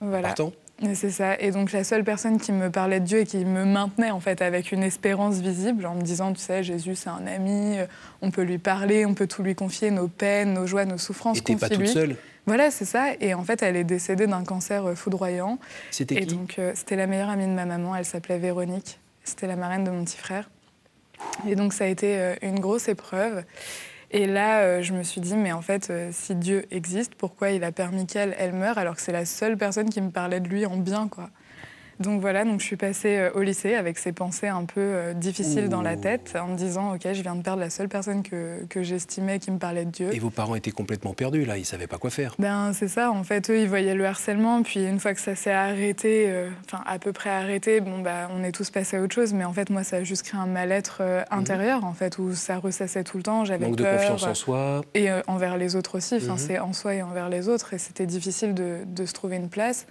voilà. 0.00 0.28
Partons. 0.28 0.52
C'est 0.94 1.10
ça. 1.10 1.40
Et 1.40 1.52
donc 1.52 1.72
la 1.72 1.84
seule 1.84 2.04
personne 2.04 2.38
qui 2.38 2.52
me 2.52 2.70
parlait 2.70 3.00
de 3.00 3.06
Dieu 3.06 3.20
et 3.20 3.24
qui 3.24 3.46
me 3.46 3.64
maintenait 3.64 4.10
en 4.10 4.20
fait 4.20 4.42
avec 4.42 4.72
une 4.72 4.82
espérance 4.82 5.36
visible 5.36 5.86
en 5.86 5.94
me 5.94 6.02
disant, 6.02 6.34
tu 6.34 6.40
sais, 6.40 6.62
Jésus 6.62 6.94
c'est 6.96 7.08
un 7.08 7.26
ami, 7.26 7.78
euh, 7.78 7.86
on 8.20 8.30
peut 8.30 8.42
lui 8.42 8.58
parler, 8.58 9.06
on 9.06 9.14
peut 9.14 9.26
tout 9.26 9.42
lui 9.42 9.54
confier, 9.54 9.90
nos 9.90 10.06
peines, 10.06 10.52
nos 10.52 10.66
joies, 10.66 10.84
nos 10.84 10.98
souffrances. 10.98 11.38
Et 11.38 11.40
t'es 11.40 11.56
pas 11.56 11.70
toute 11.70 11.86
seule. 11.86 12.16
Voilà, 12.44 12.70
c'est 12.70 12.84
ça. 12.84 13.14
Et 13.20 13.32
en 13.32 13.42
fait, 13.42 13.62
elle 13.62 13.74
est 13.74 13.84
décédée 13.84 14.26
d'un 14.26 14.44
cancer 14.44 14.92
foudroyant. 14.94 15.58
C'était 15.90 16.16
qui 16.16 16.22
Et 16.22 16.26
donc 16.26 16.60
c'était 16.74 16.94
la 16.94 17.06
meilleure 17.06 17.30
amie 17.30 17.46
de 17.46 17.52
ma 17.52 17.64
maman. 17.64 17.96
Elle 17.96 18.04
s'appelait 18.04 18.38
Véronique. 18.38 19.00
C'était 19.24 19.46
la 19.46 19.56
marraine 19.56 19.82
de 19.82 19.90
mon 19.90 20.04
petit 20.04 20.18
frère. 20.18 20.50
Et 21.48 21.56
donc 21.56 21.72
ça 21.72 21.84
a 21.84 21.86
été 21.88 22.34
une 22.42 22.60
grosse 22.60 22.86
épreuve. 22.88 23.44
Et 24.10 24.26
là, 24.26 24.60
euh, 24.60 24.82
je 24.82 24.92
me 24.92 25.02
suis 25.02 25.20
dit, 25.20 25.36
mais 25.36 25.52
en 25.52 25.62
fait, 25.62 25.90
euh, 25.90 26.10
si 26.12 26.34
Dieu 26.34 26.66
existe, 26.70 27.14
pourquoi 27.16 27.50
il 27.50 27.64
a 27.64 27.72
permis 27.72 28.06
qu'elle, 28.06 28.34
elle 28.38 28.52
meure, 28.52 28.78
alors 28.78 28.94
que 28.94 29.02
c'est 29.02 29.12
la 29.12 29.24
seule 29.24 29.56
personne 29.56 29.90
qui 29.90 30.00
me 30.00 30.10
parlait 30.10 30.40
de 30.40 30.48
lui 30.48 30.64
en 30.64 30.76
bien, 30.76 31.08
quoi 31.08 31.30
donc 31.98 32.20
voilà, 32.20 32.44
donc 32.44 32.60
je 32.60 32.66
suis 32.66 32.76
passée 32.76 33.16
euh, 33.16 33.30
au 33.34 33.42
lycée 33.42 33.74
avec 33.74 33.96
ces 33.96 34.12
pensées 34.12 34.48
un 34.48 34.64
peu 34.64 34.80
euh, 34.80 35.14
difficiles 35.14 35.68
dans 35.68 35.80
la 35.80 35.96
tête, 35.96 36.36
en 36.38 36.48
me 36.48 36.56
disant, 36.56 36.94
ok, 36.94 37.00
je 37.12 37.22
viens 37.22 37.34
de 37.34 37.42
perdre 37.42 37.60
la 37.60 37.70
seule 37.70 37.88
personne 37.88 38.22
que, 38.22 38.64
que 38.68 38.82
j'estimais 38.82 39.38
qui 39.38 39.50
me 39.50 39.58
parlait 39.58 39.86
de 39.86 39.90
Dieu. 39.90 40.14
Et 40.14 40.18
vos 40.18 40.30
parents 40.30 40.54
étaient 40.56 40.70
complètement 40.70 41.14
perdus, 41.14 41.44
là, 41.44 41.56
ils 41.56 41.60
ne 41.60 41.66
savaient 41.66 41.86
pas 41.86 41.96
quoi 41.96 42.10
faire. 42.10 42.34
Ben 42.38 42.72
c'est 42.74 42.88
ça, 42.88 43.10
en 43.10 43.24
fait, 43.24 43.48
eux, 43.48 43.60
ils 43.60 43.68
voyaient 43.68 43.94
le 43.94 44.04
harcèlement, 44.04 44.62
puis 44.62 44.84
une 44.84 45.00
fois 45.00 45.14
que 45.14 45.20
ça 45.20 45.34
s'est 45.34 45.52
arrêté, 45.52 46.26
euh, 46.28 46.50
enfin 46.66 46.82
à 46.86 46.98
peu 46.98 47.12
près 47.12 47.30
arrêté, 47.30 47.80
bon, 47.80 48.00
bah, 48.00 48.28
on 48.30 48.44
est 48.44 48.52
tous 48.52 48.70
passés 48.70 48.98
à 48.98 49.02
autre 49.02 49.14
chose, 49.14 49.32
mais 49.32 49.44
en 49.44 49.52
fait, 49.54 49.70
moi, 49.70 49.82
ça 49.82 49.96
a 49.96 50.02
juste 50.02 50.24
créé 50.24 50.38
un 50.38 50.46
mal-être 50.46 51.02
mhm. 51.02 51.38
intérieur, 51.38 51.84
en 51.84 51.94
fait, 51.94 52.18
où 52.18 52.34
ça 52.34 52.58
ressassait 52.58 53.04
tout 53.04 53.16
le 53.16 53.22
temps, 53.22 53.46
j'avais 53.46 53.66
Manque 53.66 53.76
de 53.76 53.84
confiance 53.84 54.24
en 54.24 54.34
soi. 54.34 54.82
Et 54.94 55.08
envers 55.26 55.56
les 55.56 55.76
autres 55.76 55.96
aussi, 55.96 56.16
enfin, 56.16 56.32
mhm. 56.32 56.38
c'est 56.38 56.58
en 56.58 56.74
soi 56.74 56.94
et 56.94 57.02
envers 57.02 57.30
les 57.30 57.48
autres, 57.48 57.72
et 57.72 57.78
c'était 57.78 58.06
difficile 58.06 58.52
de, 58.52 58.80
de 58.86 59.06
se 59.06 59.14
trouver 59.14 59.36
une 59.36 59.48
place. 59.48 59.86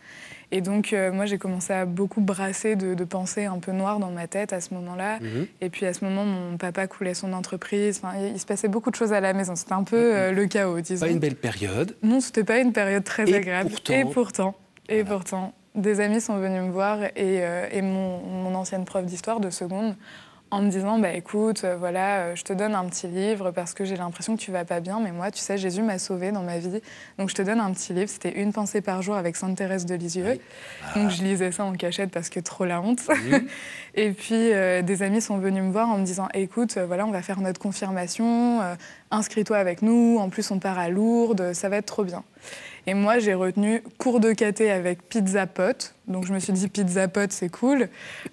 Et 0.51 0.61
donc, 0.61 0.93
euh, 0.93 1.11
moi, 1.11 1.25
j'ai 1.25 1.37
commencé 1.37 1.73
à 1.73 1.85
beaucoup 1.85 2.21
brasser 2.21 2.75
de, 2.75 3.03
pensées 3.03 3.45
un 3.45 3.59
peu 3.59 3.71
noires 3.71 3.99
dans 3.99 4.11
ma 4.11 4.27
tête 4.27 4.53
à 4.53 4.61
ce 4.61 4.73
moment-là. 4.73 5.19
Mhm. 5.19 5.47
Et 5.61 5.69
puis, 5.69 5.85
à 5.85 5.93
ce 5.93 6.03
moment, 6.05 6.25
mon 6.25 6.57
papa 6.57 6.87
coulait 6.87 7.13
son 7.13 7.33
entreprise. 7.33 8.01
Enfin, 8.03 8.17
il, 8.17 8.39
se 8.39 8.45
passait 8.45 8.67
beaucoup 8.67 8.91
de 8.91 8.95
choses 8.95 9.13
à 9.13 9.19
la 9.19 9.33
maison. 9.33 9.55
C'était 9.55 9.73
un 9.73 9.83
peu 9.83 9.97
mhm. 9.97 10.15
euh, 10.15 10.31
le 10.31 10.45
chaos, 10.47 10.79
disons. 10.81 11.05
Pas 11.05 11.11
une 11.11 11.19
belle 11.19 11.35
période. 11.35 11.95
Non, 12.03 12.19
c'était 12.19 12.43
pas 12.43 12.59
une 12.59 12.73
période 12.73 13.03
très 13.03 13.29
et 13.29 13.35
agréable. 13.35 13.69
Pourtant... 13.69 13.93
Et 13.93 14.05
pourtant, 14.05 14.55
et 14.89 15.03
pourtant, 15.03 15.53
des 15.75 15.99
amis 15.99 16.21
sont 16.21 16.37
venus 16.37 16.61
me 16.61 16.71
voir 16.71 17.03
et, 17.03 17.11
euh, 17.17 17.67
et 17.71 17.81
mon, 17.81 18.19
mon, 18.19 18.55
ancienne 18.55 18.85
prof 18.85 19.05
d'histoire 19.05 19.39
de 19.39 19.49
seconde 19.49 19.95
en 20.55 20.61
me 20.61 20.69
disant 20.69 20.99
bah 20.99 21.11
écoute 21.11 21.65
euh, 21.65 21.75
voilà 21.75 22.19
euh, 22.19 22.35
je 22.35 22.43
te 22.43 22.53
donne 22.53 22.75
un 22.75 22.85
petit 22.85 23.07
livre 23.07 23.51
parce 23.51 23.73
que 23.73 23.83
j'ai 23.83 23.97
l'impression 23.97 24.37
que 24.37 24.41
tu 24.41 24.51
vas 24.51 24.63
pas 24.63 24.79
bien 24.79 25.01
mais 25.01 25.11
moi 25.11 25.29
tu 25.29 25.39
sais 25.39 25.57
Jésus 25.57 25.81
m'a 25.81 25.99
sauvé 25.99 26.31
dans 26.31 26.43
ma 26.43 26.59
vie. 26.59 26.81
Donc 27.19 27.29
je 27.29 27.35
te 27.35 27.41
donne 27.41 27.59
un 27.59 27.73
petit 27.73 27.91
livre. 27.91 28.09
C'était 28.09 28.39
une 28.39 28.53
pensée 28.53 28.79
par 28.79 29.01
jour 29.01 29.15
avec 29.15 29.35
Sainte 29.35 29.57
Thérèse 29.57 29.85
de 29.85 29.95
Lisieux. 29.95 30.39
Donc 30.95 31.09
je 31.09 31.23
lisais 31.23 31.51
ça 31.51 31.65
en 31.65 31.73
cachette 31.73 32.09
parce 32.09 32.29
que 32.29 32.39
trop 32.39 32.63
la 32.63 32.79
honte. 32.79 33.01
Et 33.95 34.11
puis 34.11 34.53
euh, 34.53 34.81
des 34.81 35.03
amis 35.03 35.19
sont 35.19 35.39
venus 35.39 35.61
me 35.61 35.71
voir 35.71 35.89
en 35.89 35.97
me 35.97 36.05
disant 36.05 36.29
écoute 36.33 36.77
voilà 36.77 37.05
on 37.05 37.11
va 37.11 37.21
faire 37.21 37.41
notre 37.41 37.59
confirmation 37.59 38.61
inscris-toi 39.11 39.57
avec 39.57 39.81
nous. 39.81 40.19
En 40.19 40.29
plus 40.29 40.51
on 40.51 40.59
part 40.59 40.79
à 40.79 40.87
Lourdes. 40.87 41.51
Ça 41.51 41.67
va 41.67 41.77
être 41.77 41.85
trop 41.85 42.05
bien 42.05 42.23
et 42.87 42.93
moi, 42.93 43.19
j'ai 43.19 43.33
retenu 43.33 43.81
cours 43.97 44.19
de 44.19 44.31
caté 44.33 44.69
avec 44.71 45.01
pizza 45.09 45.47
pote. 45.47 45.95
Donc 46.07 46.25
je 46.27 46.33
me 46.33 46.39
suis 46.39 46.53
dit, 46.53 46.67
pizza 46.67 47.07
pote, 47.07 47.31
c'est 47.31 47.49
cool. 47.49 47.89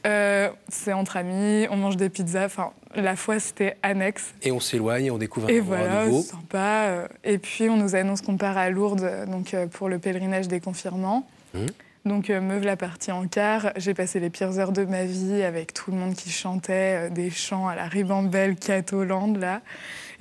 Euh, 0.06 0.50
c'est 0.68 0.92
entre 0.92 1.16
amis, 1.16 1.66
on 1.70 1.76
mange 1.76 1.96
des 1.96 2.10
pizzas. 2.10 2.46
Enfin, 2.46 2.70
la 2.94 3.16
foi, 3.16 3.38
c'était 3.38 3.76
annexe. 3.82 4.34
Et 4.42 4.52
on 4.52 4.60
s'éloigne, 4.60 5.10
on 5.10 5.18
découvre 5.18 5.48
un 5.48 5.50
et 5.50 5.60
voilà, 5.60 6.04
nouveau. 6.04 6.20
sympa. 6.20 6.84
Euh. 6.88 7.08
Et 7.24 7.38
puis, 7.38 7.70
on 7.70 7.76
nous 7.76 7.94
annonce 7.94 8.20
qu'on 8.20 8.36
part 8.36 8.58
à 8.58 8.68
Lourdes 8.68 9.26
donc, 9.26 9.54
euh, 9.54 9.66
pour 9.66 9.88
le 9.88 9.98
pèlerinage 9.98 10.48
des 10.48 10.60
confirmants. 10.60 11.26
Mmh. 11.54 11.66
Donc, 12.04 12.30
me 12.30 12.58
la 12.58 12.76
partie 12.76 13.12
en 13.12 13.28
quart. 13.28 13.72
J'ai 13.76 13.94
passé 13.94 14.18
les 14.18 14.28
pires 14.28 14.58
heures 14.58 14.72
de 14.72 14.84
ma 14.84 15.04
vie 15.04 15.44
avec 15.44 15.72
tout 15.72 15.92
le 15.92 15.96
monde 15.96 16.14
qui 16.14 16.30
chantait 16.30 17.10
des 17.10 17.30
chants 17.30 17.68
à 17.68 17.76
la 17.76 17.86
ribambelle 17.86 18.56
catholande, 18.56 19.38
là. 19.38 19.62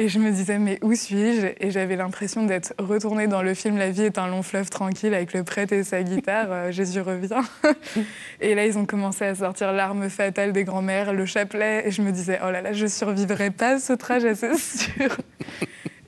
Et 0.01 0.09
je 0.09 0.17
me 0.17 0.31
disais, 0.31 0.57
mais 0.57 0.79
où 0.81 0.95
suis-je? 0.95 1.49
Et 1.59 1.69
j'avais 1.69 1.95
l'impression 1.95 2.43
d'être 2.43 2.73
retournée 2.79 3.27
dans 3.27 3.43
le 3.43 3.53
film 3.53 3.77
La 3.77 3.91
vie 3.91 4.01
est 4.01 4.17
un 4.17 4.27
long 4.27 4.41
fleuve 4.41 4.67
tranquille 4.71 5.13
avec 5.13 5.31
le 5.31 5.43
prêtre 5.43 5.73
et 5.73 5.83
sa 5.83 6.01
guitare, 6.01 6.47
euh, 6.49 6.71
Jésus 6.71 7.01
revient. 7.01 7.43
et 8.41 8.55
là, 8.55 8.65
ils 8.65 8.79
ont 8.79 8.87
commencé 8.87 9.25
à 9.25 9.35
sortir 9.35 9.71
l'arme 9.71 10.09
fatale 10.09 10.53
des 10.53 10.63
grands-mères, 10.63 11.13
le 11.13 11.27
chapelet. 11.27 11.83
Et 11.85 11.91
je 11.91 12.01
me 12.01 12.11
disais, 12.11 12.39
oh 12.43 12.49
là 12.49 12.63
là, 12.63 12.73
je 12.73 12.87
survivrai 12.87 13.51
pas 13.51 13.75
à 13.75 13.79
ce 13.79 13.93
trajet, 13.93 14.33
c'est 14.33 14.57
sûr. 14.57 15.17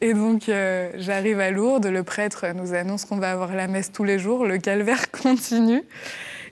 Et 0.02 0.16
donc, 0.16 0.50
euh, 0.50 0.90
j'arrive 0.96 1.40
à 1.40 1.52
Lourdes, 1.52 1.86
le 1.86 2.02
prêtre 2.02 2.48
nous 2.56 2.74
annonce 2.74 3.06
qu'on 3.06 3.18
va 3.18 3.30
avoir 3.30 3.54
la 3.54 3.68
messe 3.68 3.92
tous 3.92 4.06
les 4.06 4.18
jours, 4.18 4.48
le 4.48 4.58
calvaire 4.58 5.12
continue. 5.24 5.84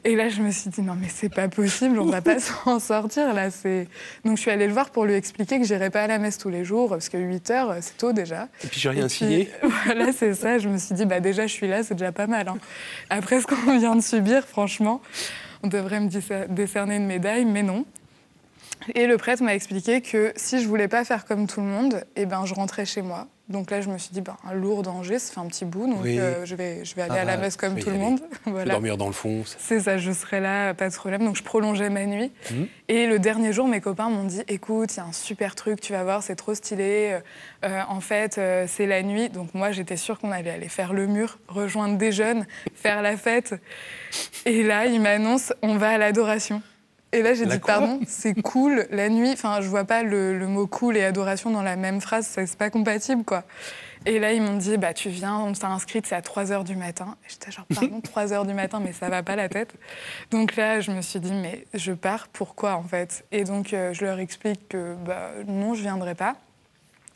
Et 0.04 0.16
là, 0.16 0.30
je 0.30 0.42
me 0.42 0.50
suis 0.50 0.70
dit, 0.72 0.82
non, 0.82 0.96
mais 1.00 1.10
c'est 1.10 1.30
pas 1.30 1.48
possible, 1.48 2.00
on 2.00 2.06
va 2.06 2.22
pas 2.22 2.40
s'en 2.66 2.80
sortir. 2.80 3.34
Là, 3.34 3.50
Donc, 4.26 4.38
je 4.38 4.42
suis 4.42 4.50
allée 4.50 4.66
le 4.66 4.74
voir 4.74 4.90
pour 4.90 5.06
lui 5.06 5.14
expliquer 5.14 5.60
que 5.60 5.66
j'irais 5.66 5.92
pas 5.92 6.04
à 6.04 6.08
la 6.08 6.18
messe 6.18 6.40
tous 6.40 6.50
les 6.50 6.66
jours, 6.66 6.90
parce 6.90 7.08
que 7.08 7.18
8 7.18 7.52
heures, 7.52 7.76
c'est 7.82 7.98
tôt 7.98 8.12
déjà. 8.12 8.48
Et 8.64 8.68
puis, 8.68 8.80
j'ai 8.80 8.90
rien 8.90 9.08
signé. 9.08 9.50
Voilà, 9.86 10.12
c'est 10.12 10.34
ça. 10.34 10.58
Je 10.58 10.70
me 10.70 10.78
suis 10.78 10.96
dit, 10.96 11.06
bah, 11.06 11.20
déjà, 11.20 11.46
je 11.46 11.54
suis 11.54 11.68
là, 11.68 11.84
c'est 11.84 11.96
déjà 11.96 12.12
pas 12.12 12.28
mal. 12.28 12.48
Hein. 12.48 12.58
Après 13.10 13.42
ce 13.42 13.48
qu'on 13.48 13.78
vient 13.78 13.96
de 13.96 14.02
subir, 14.02 14.46
franchement, 14.46 15.02
on 15.64 15.68
devrait 15.68 16.00
me 16.00 16.48
décerner 16.48 16.96
une 16.96 17.06
médaille, 17.06 17.46
mais 17.46 17.64
non. 17.64 17.86
Et 18.96 19.06
le 19.06 19.18
prêtre 19.18 19.44
m'a 19.44 19.54
expliqué 19.54 20.02
que 20.02 20.34
si 20.36 20.62
je 20.62 20.68
voulais 20.68 20.88
pas 20.88 21.06
faire 21.06 21.26
comme 21.26 21.46
tout 21.46 21.62
le 21.62 21.68
monde, 21.68 22.04
eh 22.16 22.26
ben, 22.26 22.46
je 22.46 22.54
rentrais 22.56 22.86
chez 22.86 23.04
moi. 23.04 23.28
Donc 23.52 23.72
là, 23.72 23.82
je 23.82 23.90
me 23.90 23.98
suis 23.98 24.12
dit, 24.12 24.22
ben, 24.22 24.38
un 24.48 24.54
lourd 24.54 24.84
danger, 24.84 25.20
ça 25.20 25.34
fait 25.34 25.40
un 25.40 25.48
petit 25.48 25.66
bout, 25.66 25.88
donc 25.88 26.06
euh, 26.06 26.46
je, 26.46 26.56
vais, 26.56 26.84
je 26.86 26.96
vais 26.96 27.04
aller 27.04 27.20
à 27.20 27.26
la 27.26 27.34
ah, 27.34 27.38
messe 27.38 27.58
comme 27.58 27.78
tout 27.78 27.90
le 27.90 27.98
monde. 27.98 28.20
voilà. 28.46 28.74
Dormir 28.74 28.98
dans 28.98 29.08
le 29.08 29.14
fond. 29.14 29.44
C'est 29.46 29.82
ça, 29.82 29.98
je 29.98 30.12
serai 30.12 30.40
là, 30.40 30.74
pas 30.74 30.90
de 30.90 30.96
problème. 30.96 31.24
Donc 31.24 31.36
je 31.36 31.44
prolongeais 31.44 31.90
ma 31.90 32.06
nuit. 32.06 32.32
Mhm. 32.52 32.68
Et 32.88 33.08
le 33.08 33.20
dernier 33.20 33.54
jour, 33.54 33.68
mes 33.68 33.82
copains 33.82 34.10
m'ont 34.10 34.24
dit, 34.24 34.42
écoute, 34.48 34.94
il 34.94 34.98
y 34.98 35.00
a 35.00 35.06
un 35.06 35.14
super 35.14 35.56
truc, 35.56 35.82
tu 35.82 35.94
vas 35.94 36.04
voir, 36.04 36.24
c'est 36.24 36.36
trop 36.36 36.56
stylé. 36.56 37.20
Euh, 37.64 37.82
en 37.88 38.02
fait, 38.02 38.38
euh, 38.38 38.66
c'est 38.68 38.88
la 38.88 39.04
nuit. 39.04 39.30
Donc 39.30 39.54
moi, 39.54 39.72
j'étais 39.72 39.98
sûre 39.98 40.20
qu'on 40.20 40.32
allait 40.32 40.52
aller 40.52 40.70
faire 40.70 40.94
le 40.94 41.08
mur, 41.08 41.38
rejoindre 41.48 41.98
des 41.98 42.12
jeunes, 42.12 42.46
faire 42.74 43.02
la 43.02 43.18
fête. 43.18 43.56
Et 44.46 44.64
là, 44.64 44.86
ils 44.86 45.02
m'annoncent, 45.02 45.54
on 45.62 45.78
va 45.78 45.90
à 45.90 45.98
l'adoration. 45.98 46.62
Et 47.14 47.22
là, 47.22 47.34
j'ai 47.34 47.46
dit, 47.46 47.60
pardon, 47.60 48.00
c'est 48.08 48.42
cool 48.42 48.88
la 48.90 49.10
nuit. 49.10 49.32
Enfin, 49.34 49.62
je 49.62 49.68
vois 49.68 49.84
pas 49.84 50.04
le, 50.04 50.48
mot 50.48 50.68
cool 50.68 50.98
et 50.98 51.04
adoration 51.04 51.50
dans 51.50 51.62
la 51.62 51.76
même 51.76 52.02
phrase, 52.02 52.28
c'est 52.28 52.58
pas 52.58 52.70
compatible, 52.70 53.24
quoi. 53.24 53.44
Et 54.06 54.18
là, 54.18 54.34
ils 54.34 54.42
m'ont 54.42 54.58
dit, 54.58 54.78
bah, 54.78 54.94
tu 54.94 55.10
viens, 55.10 55.38
on 55.38 55.54
t'a 55.54 55.68
inscrite, 55.68 56.08
c'est 56.08 56.16
à 56.16 56.22
3 56.22 56.46
h 56.46 56.64
du 56.64 56.76
matin. 56.76 57.18
J'étais 57.28 57.52
genre, 57.52 57.66
pardon, 57.74 58.02
3 58.02 58.28
h 58.28 58.48
du 58.48 58.54
matin, 58.54 58.80
mais 58.84 58.94
ça 58.94 59.10
va 59.10 59.22
pas 59.22 59.36
la 59.36 59.48
tête. 59.48 59.74
Donc 60.32 60.56
là, 60.56 60.80
je 60.80 60.92
me 60.92 61.02
suis 61.02 61.20
dit, 61.20 61.34
mais 61.34 61.66
je 61.74 61.92
pars, 61.92 62.28
pourquoi, 62.30 62.76
en 62.76 62.84
fait? 62.84 63.26
Et 63.32 63.44
donc, 63.44 63.74
euh, 63.74 63.94
je 63.94 64.06
leur 64.06 64.20
explique 64.20 64.70
que, 64.70 64.96
bah, 65.06 65.32
non, 65.48 65.76
je 65.76 65.82
viendrai 65.82 66.16
pas. 66.16 66.36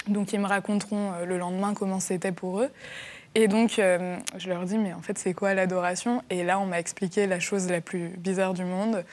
Donc, 0.07 0.33
ils 0.33 0.39
me 0.39 0.45
raconteront 0.45 1.13
euh, 1.13 1.25
le 1.25 1.39
lendemain 1.39 1.73
comment 1.73 1.99
c'était 1.99 2.31
pour 2.31 2.61
eux. 2.61 2.69
Et 3.33 3.47
donc, 3.47 3.79
euh, 3.79 4.17
je 4.37 4.47
leur 4.49 4.63
dis, 4.63 4.77
mais 4.77 4.93
en 4.93 5.01
fait, 5.01 5.17
c'est 5.17 5.33
quoi 5.33 5.53
l'adoration? 5.53 6.21
Et 6.29 6.43
là, 6.43 6.59
on 6.59 6.65
m'a 6.65 6.79
expliqué 6.79 7.27
la 7.27 7.39
chose 7.39 7.69
la 7.69 7.81
plus 7.81 8.09
bizarre 8.17 8.53
du 8.53 8.63
monde, 8.63 9.03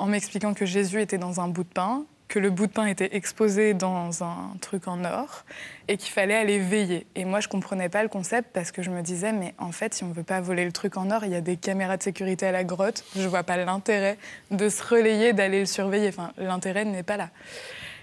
en 0.00 0.06
m'expliquant 0.06 0.54
que 0.54 0.64
Jésus 0.64 1.00
était 1.02 1.18
dans 1.18 1.40
un 1.40 1.48
bout 1.48 1.62
de 1.62 1.68
pain, 1.68 2.04
que 2.26 2.38
le 2.38 2.48
bout 2.48 2.66
de 2.66 2.72
pain 2.72 2.86
était 2.86 3.14
exposé 3.16 3.74
dans 3.74 4.24
un 4.24 4.54
truc 4.62 4.88
en 4.88 5.04
or, 5.04 5.44
et 5.88 5.98
qu'il 5.98 6.10
fallait 6.10 6.36
aller 6.36 6.58
veiller. 6.58 7.06
Et 7.16 7.26
moi, 7.26 7.40
je 7.40 7.48
comprenais 7.48 7.90
pas 7.90 8.02
le 8.02 8.08
concept 8.08 8.48
parce 8.54 8.70
que 8.70 8.82
je 8.82 8.90
me 8.90 9.02
disais, 9.02 9.32
mais 9.32 9.54
en 9.58 9.72
fait, 9.72 9.92
si 9.92 10.04
on 10.04 10.12
veut 10.12 10.22
pas 10.22 10.40
voler 10.40 10.64
le 10.64 10.72
truc 10.72 10.96
en 10.96 11.10
or, 11.10 11.24
il 11.24 11.32
y 11.32 11.34
a 11.34 11.42
des 11.42 11.56
caméras 11.56 11.98
de 11.98 12.02
sécurité 12.02 12.46
à 12.46 12.52
la 12.52 12.64
grotte, 12.64 13.04
je 13.14 13.22
ne 13.22 13.26
vois 13.26 13.42
pas 13.42 13.58
l'intérêt 13.58 14.16
de 14.50 14.70
se 14.70 14.82
relayer, 14.82 15.34
d'aller 15.34 15.60
le 15.60 15.66
surveiller. 15.66 16.08
Enfin, 16.08 16.32
l'intérêt 16.38 16.86
n'est 16.86 17.02
pas 17.02 17.18
là. 17.18 17.28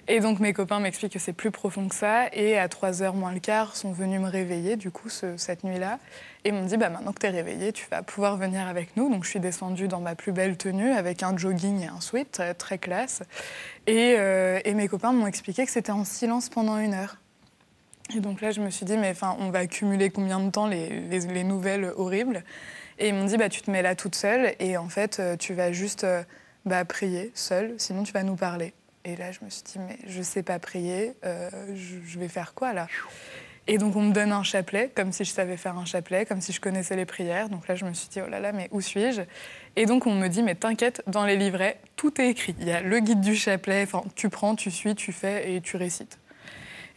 Et 0.10 0.22
donc 0.22 0.40
mes 0.40 0.54
copains 0.54 0.80
m'expliquent 0.80 1.14
que 1.14 1.20
c'est 1.20 1.34
plus 1.34 1.52
profond 1.52 1.90
que 1.90 1.96
ça. 1.96 2.28
Et 2.32 2.58
à 2.58 2.68
3h 2.68 3.14
moins 3.14 3.34
le 3.34 3.40
quart, 3.40 3.76
sont 3.76 3.92
venus 3.92 4.22
me 4.22 4.30
réveiller, 4.30 4.78
du 4.78 4.90
coup, 4.90 5.10
cette 5.10 5.64
nuit-là. 5.66 6.00
Et 6.46 6.54
m'ont 6.54 6.66
dit, 6.66 6.78
bah, 6.78 6.90
maintenant 6.90 7.12
que 7.12 7.20
tu 7.20 7.26
es 7.26 7.30
réveillé, 7.30 7.74
tu 7.74 7.86
vas 7.92 8.04
pouvoir 8.04 8.38
venir 8.38 8.66
avec 8.68 8.96
nous. 8.96 9.10
Donc 9.10 9.26
je 9.26 9.30
suis 9.30 9.42
descendue 9.42 9.90
dans 9.90 10.00
ma 10.00 10.16
plus 10.16 10.32
belle 10.32 10.56
tenue, 10.56 10.92
avec 10.92 11.24
un 11.24 11.36
jogging 11.36 11.82
et 11.82 11.88
un 11.88 12.00
sweat, 12.00 12.42
très, 12.58 12.78
classe. 12.78 13.22
Euh, 13.90 14.60
et, 14.64 14.74
mes 14.74 14.88
copains 14.88 15.12
m'ont 15.12 15.28
expliqué 15.28 15.66
que 15.66 15.72
c'était 15.72 15.92
en 15.92 16.06
silence 16.06 16.48
pendant 16.48 16.78
une 16.78 16.94
heure. 16.94 17.18
Et 18.16 18.22
donc 18.22 18.40
là, 18.40 18.52
je 18.52 18.62
me 18.62 18.70
suis 18.70 18.86
dit, 18.86 18.96
mais 18.96 19.10
enfin, 19.10 19.36
on 19.40 19.50
va 19.50 19.60
accumuler 19.60 20.10
combien 20.10 20.40
de 20.40 20.50
temps 20.50 20.68
les, 20.68 21.02
les, 21.10 21.44
nouvelles 21.44 21.92
horribles? 21.98 22.46
Et 23.00 23.10
ils 23.10 23.14
m'ont 23.14 23.26
dit, 23.26 23.36
bah, 23.36 23.50
tu 23.50 23.62
te 23.62 23.70
mets 23.70 23.82
là 23.82 23.96
toute 23.96 24.16
seule 24.16 24.56
et 24.60 24.78
en 24.78 24.88
fait, 24.88 25.20
euh, 25.20 25.36
tu 25.36 25.54
vas 25.54 25.74
juste 25.74 26.06
euh, 26.06 26.24
bah, 26.66 26.86
prier 26.86 27.32
seule, 27.36 27.74
sinon 27.78 28.04
tu 28.04 28.14
vas 28.14 28.24
nous 28.24 28.38
parler. 28.38 28.74
Et 29.08 29.16
là, 29.16 29.32
je 29.32 29.40
me 29.42 29.50
suis 29.50 29.64
dit, 29.64 29.80
mais 29.80 29.98
je 30.06 30.18
ne 30.18 30.24
sais 30.24 30.44
pas 30.44 30.60
prier, 30.60 31.14
euh, 31.24 31.50
je, 31.74 32.20
vais 32.20 32.28
faire 32.28 32.54
quoi 32.54 32.74
là? 32.74 32.88
Et 33.66 33.78
donc, 33.78 33.96
on 33.96 34.02
me 34.02 34.12
donne 34.12 34.34
un 34.34 34.44
chapelet, 34.44 34.92
comme 34.94 35.14
si 35.14 35.24
je 35.24 35.32
savais 35.32 35.56
faire 35.56 35.78
un 35.78 35.86
chapelet, 35.86 36.26
comme 36.26 36.42
si 36.42 36.52
je 36.52 36.60
connaissais 36.60 36.98
les 36.98 37.06
prières. 37.06 37.48
Donc 37.48 37.70
là, 37.70 37.76
je 37.76 37.86
me 37.86 37.94
suis 37.94 38.10
dit, 38.10 38.20
oh 38.20 38.28
là 38.28 38.42
là, 38.42 38.52
mais 38.52 38.68
où 38.72 38.82
suis-je? 38.82 39.22
Et 39.78 39.86
donc, 39.86 40.08
on 40.08 40.14
me 40.14 40.28
dit, 40.28 40.44
mais 40.44 40.56
t'inquiète, 40.56 41.04
dans 41.08 41.26
les 41.26 41.38
livrets, 41.38 41.80
tout 41.96 42.20
est 42.20 42.30
écrit. 42.30 42.54
Il 42.60 42.68
y 42.68 42.72
a 42.72 42.82
le 42.82 43.00
guide 43.00 43.22
du 43.22 43.38
chapelet, 43.38 43.84
enfin, 43.84 44.04
tu 44.16 44.28
prends, 44.28 44.56
tu 44.56 44.72
suis, 44.72 44.94
tu 44.94 45.14
fais 45.14 45.54
et 45.54 45.62
tu 45.62 45.78
récites. 45.78 46.20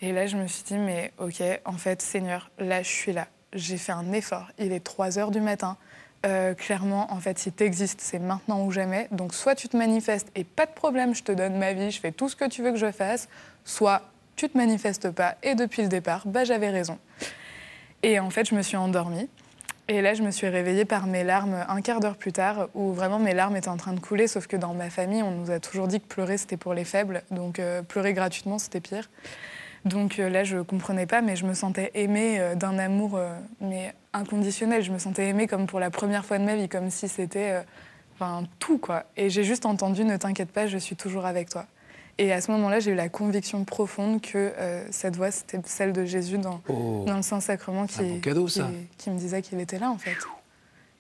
Et 0.03 0.11
là, 0.11 0.27
je 0.27 0.37
me 0.37 0.49
suis 0.49 0.65
dit, 0.65 0.79
mais 0.79 1.13
ok, 1.19 1.45
en 1.65 1.79
fait, 1.79 2.03
Seigneur, 2.03 2.51
là, 2.59 2.83
je 2.83 2.89
suis 2.89 3.13
là. 3.13 3.29
J'ai 3.53 3.79
fait 3.79 3.93
un 3.93 4.13
effort. 4.13 4.49
Il 4.59 4.73
est 4.73 4.81
3 4.81 5.17
heures 5.21 5.31
du 5.31 5.41
matin. 5.41 5.77
Euh, 6.27 6.53
clairement, 6.55 7.11
en 7.13 7.19
fait, 7.19 7.39
si 7.39 7.51
tu 7.51 7.65
existes, 7.65 8.01
c'est 8.03 8.19
maintenant 8.19 8.63
ou 8.65 8.71
jamais. 8.71 9.09
Donc, 9.11 9.33
soit 9.33 9.55
tu 9.55 9.69
te 9.69 9.77
manifestes 9.77 10.31
et 10.35 10.45
pas 10.45 10.67
de 10.67 10.73
problème, 10.73 11.15
je 11.15 11.23
te 11.23 11.33
donne 11.33 11.57
ma 11.57 11.73
vie, 11.73 11.91
je 11.91 11.99
fais 11.99 12.13
tout 12.13 12.29
ce 12.29 12.37
que 12.37 12.47
tu 12.47 12.63
veux 12.63 12.73
que 12.73 12.79
je 12.79 12.93
fasse, 12.93 13.29
soit 13.65 14.03
tu 14.37 14.49
te 14.49 14.57
manifestes 14.57 15.11
pas 15.11 15.37
et 15.43 15.55
depuis 15.55 15.83
le 15.83 15.89
départ, 15.89 16.27
bah, 16.27 16.45
j'avais 16.45 16.69
raison. 16.69 16.99
Et 18.03 18.21
en 18.21 18.31
fait, 18.31 18.49
je 18.49 18.55
me 18.55 18.63
suis 18.63 18.77
endormie. 18.77 19.29
Et 19.89 20.03
là, 20.03 20.15
je 20.15 20.23
me 20.23 20.31
suis 20.31 20.47
réveillée 20.47 20.85
par 20.85 21.07
mes 21.07 21.25
larmes 21.25 21.65
un 21.69 21.81
quart 21.81 22.01
d'heure 22.01 22.17
plus 22.17 22.33
tard, 22.33 22.69
où 22.75 22.93
vraiment 22.93 23.19
mes 23.19 23.35
larmes 23.35 23.57
étaient 23.57 23.69
en 23.69 23.77
train 23.77 23.93
de 23.93 23.99
couler, 23.99 24.29
sauf 24.29 24.47
que 24.47 24.57
dans 24.57 24.73
ma 24.73 24.89
famille, 24.89 25.23
on 25.23 25.33
nous 25.33 25.51
a 25.51 25.59
toujours 25.59 25.89
dit 25.89 26.01
que 26.01 26.07
pleurer, 26.07 26.39
c'était 26.39 26.57
pour 26.57 26.75
les 26.75 26.85
faibles. 26.85 27.23
Donc, 27.31 27.59
euh, 27.59 27.83
pleurer 27.83 28.13
gratuitement, 28.13 28.59
c'était 28.59 28.81
pire. 28.81 29.11
Donc 29.85 30.19
euh, 30.19 30.29
là, 30.29 30.45
je 30.45 30.57
ne 30.57 30.63
comprenais 30.63 31.07
pas, 31.07 31.23
mais 31.23 31.37
je 31.37 31.47
me 31.47 31.55
sentais 31.55 31.91
aimée 31.95 32.39
euh, 32.39 32.55
d'un 32.55 32.79
amour 32.79 33.17
euh, 33.17 33.33
mais 33.61 33.95
inconditionnel. 34.13 34.83
Je 34.83 34.93
me 34.93 34.99
sentais 34.99 35.29
aimée 35.29 35.47
comme 35.47 35.67
pour 35.67 35.81
la 35.81 35.91
première 35.91 36.25
fois 36.25 36.39
de 36.39 36.45
ma 36.45 36.55
vie, 36.55 36.69
comme 36.69 36.91
si 36.91 37.09
c'était 37.09 37.63
enfin, 38.15 38.45
tout. 38.59 38.79
quoi. 38.79 39.05
Et 39.17 39.31
j'ai 39.31 39.45
juste 39.45 39.67
entendu 39.67 40.05
Ne 40.05 40.17
t'inquiète 40.17 40.51
pas, 40.51 40.67
je 40.67 40.79
suis 40.79 40.97
toujours 40.97 41.25
avec 41.27 41.49
toi. 41.49 41.67
Et 42.19 42.33
à 42.33 42.43
ce 42.43 42.51
moment-là, 42.51 42.81
j'ai 42.81 42.91
eu 42.91 42.95
la 42.95 43.09
conviction 43.09 43.65
profonde 43.65 44.21
que 44.21 44.53
cette 44.91 45.17
voix, 45.17 45.31
c'était 45.31 45.61
celle 45.65 45.95
de 45.95 46.05
Jésus 46.05 46.37
dans, 46.37 46.61
oh. 46.69 47.05
dans 47.07 47.17
le 47.17 47.23
Saint-Sacrement 47.23 47.87
qui, 47.87 48.21
qui, 48.21 49.11
me 49.11 49.17
disait 49.17 49.41
qu'il 49.41 49.59
était 49.59 49.79
là, 49.79 49.91
en 49.91 49.97
fait. 49.97 50.17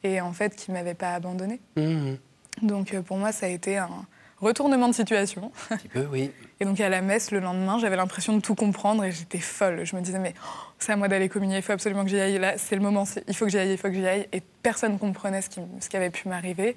Et 0.03 0.23
en 0.23 0.33
fait, 0.33 0.57
qui 0.57 0.71
ne 0.71 0.77
m'avait 0.77 0.95
pas 0.95 1.13
abandonnée. 1.13 1.61
Mmh. 1.77 2.15
Donc 2.63 2.99
pour 3.01 3.19
moi, 3.19 3.33
ça 3.33 3.47
a 3.47 3.49
été 3.51 3.77
un 3.77 4.07
retournement 4.41 4.89
de 4.89 4.95
situation. 4.95 5.53
Un 5.71 5.77
petit 5.77 5.89
peu, 5.89 6.07
oui. 6.11 6.31
Et 6.61 6.65
donc 6.65 6.79
à 6.81 6.89
la 6.89 7.01
messe, 7.01 7.31
le 7.31 7.41
lendemain, 7.41 7.79
j'avais 7.79 7.97
l'impression 7.97 8.37
de 8.37 8.41
tout 8.41 8.55
comprendre 8.55 9.05
et 9.05 9.13
j'étais 9.13 9.39
folle. 9.39 9.85
Je 9.85 9.97
me 9.97 10.03
disais, 10.03 10.19
mais 10.19 10.35
oh, 10.45 10.71
c'est 10.79 10.93
à 10.93 10.97
moi 10.97 11.09
d'aller 11.09 11.29
communier, 11.29 11.57
il 11.57 11.63
faut 11.63 11.73
absolument 11.73 12.05
que 12.05 12.11
j'y 12.11 12.21
aille. 12.21 12.39
Là, 12.39 12.59
c'est 12.59 12.77
le 12.77 12.83
moment, 12.83 13.05
il 13.29 13.35
faut 13.35 13.47
que 13.47 13.51
j'y 13.51 13.59
aille, 13.59 13.73
il 13.73 13.79
faut 13.79 13.89
que 13.89 13.95
j'y 13.95 14.07
aille. 14.07 14.29
Et 14.33 14.43
personne 14.63 14.93
ne 14.93 14.99
comprenait 14.99 15.41
ce 15.41 15.49
qui, 15.49 15.61
ce 15.81 15.89
qui 15.89 15.97
avait 15.97 16.11
pu 16.11 16.29
m'arriver. 16.29 16.77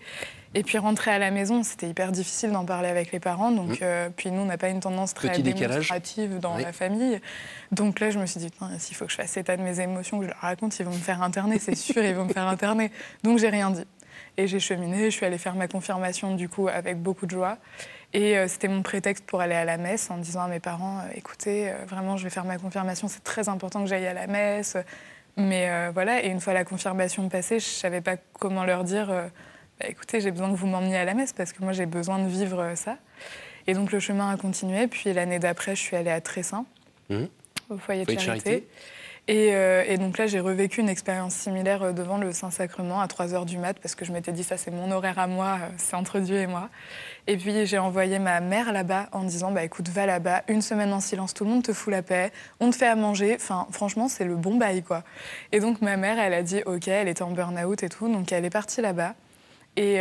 Et 0.56 0.64
puis 0.64 0.78
rentrer 0.78 1.12
à 1.12 1.20
la 1.20 1.32
maison, 1.32 1.64
c'était 1.64 1.90
hyper 1.90 2.12
difficile 2.12 2.52
d'en 2.52 2.64
parler 2.64 2.88
avec 2.88 3.12
les 3.12 3.20
parents. 3.20 3.52
Donc, 3.52 3.72
mmh. 3.72 3.84
euh, 3.84 4.10
puis 4.16 4.32
nous, 4.32 4.42
on 4.42 4.46
n'a 4.46 4.58
pas 4.58 4.70
une 4.70 4.80
tendance 4.80 5.14
très 5.14 5.40
démonstrative 5.40 6.40
dans 6.40 6.58
la 6.58 6.72
famille. 6.72 7.20
Donc 7.72 8.00
là, 8.00 8.10
je 8.10 8.20
me 8.20 8.26
suis 8.26 8.40
dit, 8.40 8.50
s'il 8.78 8.96
faut 8.96 9.06
que 9.06 9.12
je 9.12 9.18
fasse 9.18 9.36
état 9.36 9.58
de 9.58 9.64
mes 9.64 9.80
émotions, 9.80 10.20
que 10.20 10.26
je 10.26 10.30
leur 10.30 10.40
raconte, 10.40 10.80
ils 10.80 10.86
vont 10.86 10.92
me 10.92 10.98
faire 10.98 11.22
interner, 11.22 11.60
c'est 11.60 11.76
sûr, 11.76 12.04
ils 12.04 12.16
vont 12.16 12.26
me 12.26 12.34
faire 12.34 12.48
interner. 12.48 12.92
Donc 13.24 13.40
j'ai 13.40 13.50
rien 13.50 13.72
dit. 13.72 13.86
Et 14.38 14.48
j'ai 14.48 14.60
cheminé, 14.60 15.06
je 15.12 15.16
suis 15.16 15.26
allée 15.26 15.38
faire 15.38 15.56
ma 15.56 15.68
confirmation 15.68 16.36
du 16.36 16.50
coup 16.50 16.68
avec 16.68 17.00
beaucoup 17.02 17.26
de 17.26 17.32
joie. 17.32 17.58
Et 18.14 18.38
euh, 18.38 18.48
c'était 18.48 18.68
mon 18.68 18.82
prétexte 18.82 19.26
pour 19.26 19.42
aller 19.42 19.56
à 19.56 19.66
la 19.66 19.78
messe 19.78 20.10
en 20.10 20.18
disant 20.18 20.42
à 20.42 20.48
mes 20.48 20.60
parents 20.60 21.00
euh, 21.00 21.12
écoutez, 21.16 21.70
euh, 21.70 21.86
vraiment, 21.88 22.18
je 22.18 22.24
vais 22.24 22.30
faire 22.30 22.46
ma 22.46 22.58
confirmation, 22.58 23.08
c'est 23.08 23.24
très 23.24 23.50
important 23.50 23.82
que 23.82 23.90
j'aille 23.90 24.08
à 24.08 24.14
la 24.14 24.28
messe. 24.28 24.78
Mais 25.36 25.90
voilà, 25.96 26.24
et 26.24 26.28
une 26.28 26.40
fois 26.40 26.54
la 26.54 26.64
confirmation 26.64 27.28
passée, 27.28 27.60
je 27.60 27.66
ne 27.66 27.72
savais 27.72 28.02
pas 28.02 28.18
comment 28.34 28.66
leur 28.66 28.84
dire 28.84 29.08
bah, 29.08 29.88
écoutez, 29.88 30.22
j'ai 30.22 30.30
besoin 30.30 30.52
que 30.52 30.56
vous 30.56 30.68
m'emmeniez 30.68 30.98
à 30.98 31.06
la 31.06 31.16
messe 31.16 31.34
parce 31.34 31.54
que 31.54 31.64
moi, 31.64 31.74
j'ai 31.74 31.88
besoin 31.88 32.20
de 32.20 32.28
vivre 32.28 32.74
ça. 32.76 33.00
Et 33.66 33.74
donc, 33.74 33.92
le 33.92 34.00
chemin 34.00 34.30
a 34.30 34.38
continué. 34.38 34.86
Puis 34.86 35.12
l'année 35.12 35.40
d'après, 35.40 35.76
je 35.76 35.82
suis 35.82 35.96
allée 35.96 36.12
à 36.12 36.22
Tressin, 36.22 36.68
mmh. 37.10 37.24
au 37.72 37.78
foyer 37.80 38.06
de 38.06 38.20
charité. 38.20 38.68
Euh, 39.30 39.84
et, 39.88 39.98
donc 39.98 40.18
là, 40.18 40.28
j'ai 40.28 40.42
revécu 40.42 40.82
une 40.82 40.90
expérience 40.90 41.34
similaire 41.34 41.82
euh, 41.82 41.92
devant 41.94 42.18
le 42.18 42.34
Saint-Sacrement 42.34 43.00
à 43.00 43.08
3 43.08 43.28
h 43.28 43.46
du 43.46 43.58
mat, 43.58 43.80
parce 43.80 43.96
que 43.96 44.04
je 44.04 44.12
m'étais 44.12 44.34
dit, 44.34 44.44
ça, 44.44 44.58
c'est 44.58 44.72
mon 44.72 44.92
horaire 44.92 45.18
à 45.18 45.28
moi, 45.28 45.60
euh, 45.62 45.70
c'est 45.78 45.96
entre 45.96 46.20
Dieu 46.20 46.36
et 46.36 46.48
moi. 46.48 46.70
Et 47.28 47.38
puis, 47.38 47.66
j'ai 47.66 47.78
envoyé 47.78 48.20
ma 48.20 48.42
mère 48.42 48.74
là-bas 48.74 49.08
en 49.14 49.24
disant, 49.24 49.52
bah 49.52 49.64
écoute, 49.64 49.88
va 49.88 50.06
là-bas, 50.06 50.44
une 50.50 50.62
semaine 50.62 50.92
en 50.92 51.00
silence, 51.00 51.34
tout 51.34 51.46
le 51.46 51.52
monde 51.52 51.64
te 51.64 51.72
fout 51.72 51.92
la 51.92 52.02
paix, 52.02 52.34
on 52.60 52.70
te 52.70 52.76
fait 52.76 52.88
à 52.88 52.96
manger. 52.96 53.36
Enfin, 53.36 53.66
franchement, 53.72 54.10
c'est 54.10 54.26
le 54.26 54.36
bon 54.36 54.58
bail, 54.58 54.84
quoi. 54.84 55.04
Et 55.54 55.62
donc, 55.62 55.82
ma 55.82 55.96
mère, 55.96 56.20
elle 56.20 56.34
a 56.34 56.44
dit, 56.44 56.62
OK, 56.66 56.90
elle 56.90 57.08
était 57.08 57.24
en 57.24 57.32
burn-out 57.32 57.82
et 57.82 57.90
tout, 57.90 58.12
donc 58.12 58.32
elle 58.34 58.44
est 58.44 58.50
partie 58.50 58.82
là-bas. 58.82 59.16
Et, 59.78 59.96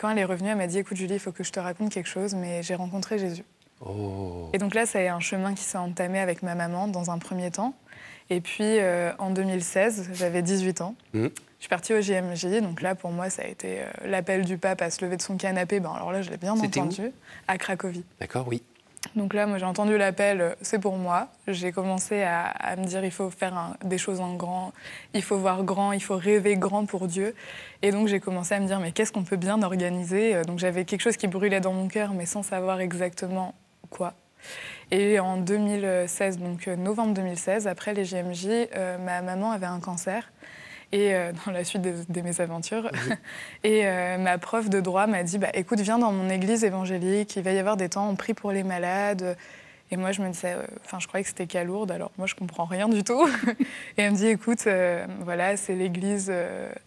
quand 0.00 0.08
elle 0.08 0.18
est 0.18 0.24
revenue, 0.24 0.50
elle 0.50 0.56
m'a 0.56 0.68
dit, 0.68 0.78
écoute, 0.78 0.96
Julie, 0.96 1.14
il 1.14 1.20
faut 1.20 1.32
que 1.32 1.44
je 1.44 1.50
te 1.50 1.60
raconte 1.60 1.90
quelque 1.90 2.08
chose, 2.08 2.34
mais 2.34 2.62
j'ai 2.62 2.76
rencontré 2.76 3.18
Jésus. 3.18 3.44
Oh. 3.84 4.48
Et 4.52 4.58
donc 4.58 4.74
là, 4.74 4.86
ça 4.86 4.98
a 4.98 5.14
un 5.14 5.20
chemin 5.20 5.54
qui 5.54 5.62
s'est 5.62 5.78
entamé 5.78 6.18
avec 6.18 6.42
ma 6.42 6.54
maman 6.54 6.88
dans 6.88 7.10
un 7.10 7.18
premier 7.18 7.50
temps. 7.50 7.74
Et 8.30 8.40
puis 8.40 8.62
euh, 8.64 9.12
en 9.18 9.30
2016, 9.30 10.10
j'avais 10.12 10.42
18 10.42 10.80
ans. 10.82 10.94
Mmh. 11.14 11.26
Je 11.58 11.64
suis 11.64 11.68
partie 11.68 11.92
au 11.92 12.00
JMJ, 12.00 12.60
donc 12.62 12.82
là 12.82 12.94
pour 12.94 13.10
moi 13.10 13.30
ça 13.30 13.42
a 13.42 13.46
été 13.46 13.80
euh, 13.80 13.84
l'appel 14.04 14.44
du 14.44 14.58
pape 14.58 14.80
à 14.80 14.90
se 14.90 15.04
lever 15.04 15.16
de 15.16 15.22
son 15.22 15.36
canapé. 15.36 15.80
Ben, 15.80 15.90
alors 15.90 16.12
là 16.12 16.22
je 16.22 16.30
l'ai 16.30 16.36
bien 16.36 16.52
entendu, 16.52 17.10
à 17.48 17.58
Cracovie. 17.58 18.04
D'accord, 18.20 18.46
oui. 18.46 18.62
Donc 19.16 19.32
là, 19.32 19.46
moi 19.46 19.58
j'ai 19.58 19.64
entendu 19.64 19.96
l'appel, 19.96 20.40
euh, 20.40 20.54
c'est 20.60 20.78
pour 20.78 20.96
moi. 20.96 21.28
J'ai 21.46 21.72
commencé 21.72 22.22
à, 22.22 22.76
me 22.76 22.84
dire 22.84 23.04
il 23.04 23.10
faut 23.10 23.30
faire 23.30 23.76
des 23.82 23.96
choses 23.96 24.20
en 24.20 24.34
grand, 24.34 24.72
il 25.14 25.22
faut 25.22 25.38
voir 25.38 25.64
grand, 25.64 25.92
il 25.92 26.02
faut 26.02 26.16
rêver 26.16 26.56
grand 26.56 26.84
pour 26.84 27.06
Dieu. 27.06 27.34
Et 27.82 27.90
donc 27.90 28.08
j'ai 28.08 28.20
commencé 28.20 28.54
à 28.54 28.60
me 28.60 28.66
dire 28.66 28.78
mais 28.78 28.92
qu'est-ce 28.92 29.12
qu'on 29.12 29.24
peut 29.24 29.36
bien 29.36 29.62
organiser? 29.62 30.42
Donc 30.42 30.58
j'avais 30.58 30.84
quelque 30.84 31.00
chose 31.00 31.16
qui 31.16 31.26
brûlait 31.26 31.60
dans 31.60 31.72
mon 31.72 31.88
cœur, 31.88 32.12
mais 32.12 32.26
sans 32.26 32.42
savoir 32.42 32.80
exactement 32.80 33.54
quoi. 33.90 34.14
Et 34.90 35.20
en 35.20 35.36
2016, 35.36 36.38
donc 36.38 36.66
euh, 36.66 36.76
novembre 36.76 37.12
2016, 37.12 37.66
après 37.66 37.92
les 37.92 38.06
JMJ, 38.06 38.46
euh, 38.74 38.96
ma 38.98 39.20
maman 39.20 39.52
avait 39.52 39.66
un 39.66 39.80
cancer. 39.80 40.30
Et 40.92 41.14
euh, 41.14 41.32
dans 41.46 41.52
la 41.52 41.64
suite 41.64 41.82
de, 41.82 42.20
mes 42.22 42.40
aventures. 42.40 42.90
et 43.64 43.84
ma 44.18 44.38
prof 44.38 44.70
de 44.70 44.80
droit 44.80 45.06
m'a 45.06 45.22
dit 45.22 45.38
bah, 45.38 45.50
écoute, 45.52 45.80
viens 45.80 45.98
dans 45.98 46.12
mon 46.12 46.30
église 46.30 46.64
évangélique, 46.64 47.36
il 47.36 47.42
va 47.42 47.52
y 47.52 47.58
avoir 47.58 47.76
des 47.76 47.90
temps, 47.90 48.08
on 48.08 48.16
prie 48.16 48.34
pour 48.34 48.50
les 48.50 48.62
malades. 48.62 49.36
Et 49.90 49.96
moi, 49.96 50.12
je 50.12 50.20
me 50.20 50.28
disais, 50.28 50.54
enfin, 50.84 50.98
je 51.00 51.06
croyais 51.06 51.24
que 51.24 51.30
c'était 51.30 51.46
Calourde, 51.46 51.90
alors 51.90 52.10
moi, 52.18 52.26
je 52.26 52.34
comprends 52.34 52.66
rien 52.66 52.90
du 52.90 53.02
tout. 53.04 53.26
et 53.96 54.02
elle 54.02 54.12
me 54.12 54.16
dit 54.16 54.26
écoute, 54.26 54.66
voilà, 55.20 55.58
c'est 55.58 55.74
l'église 55.74 56.32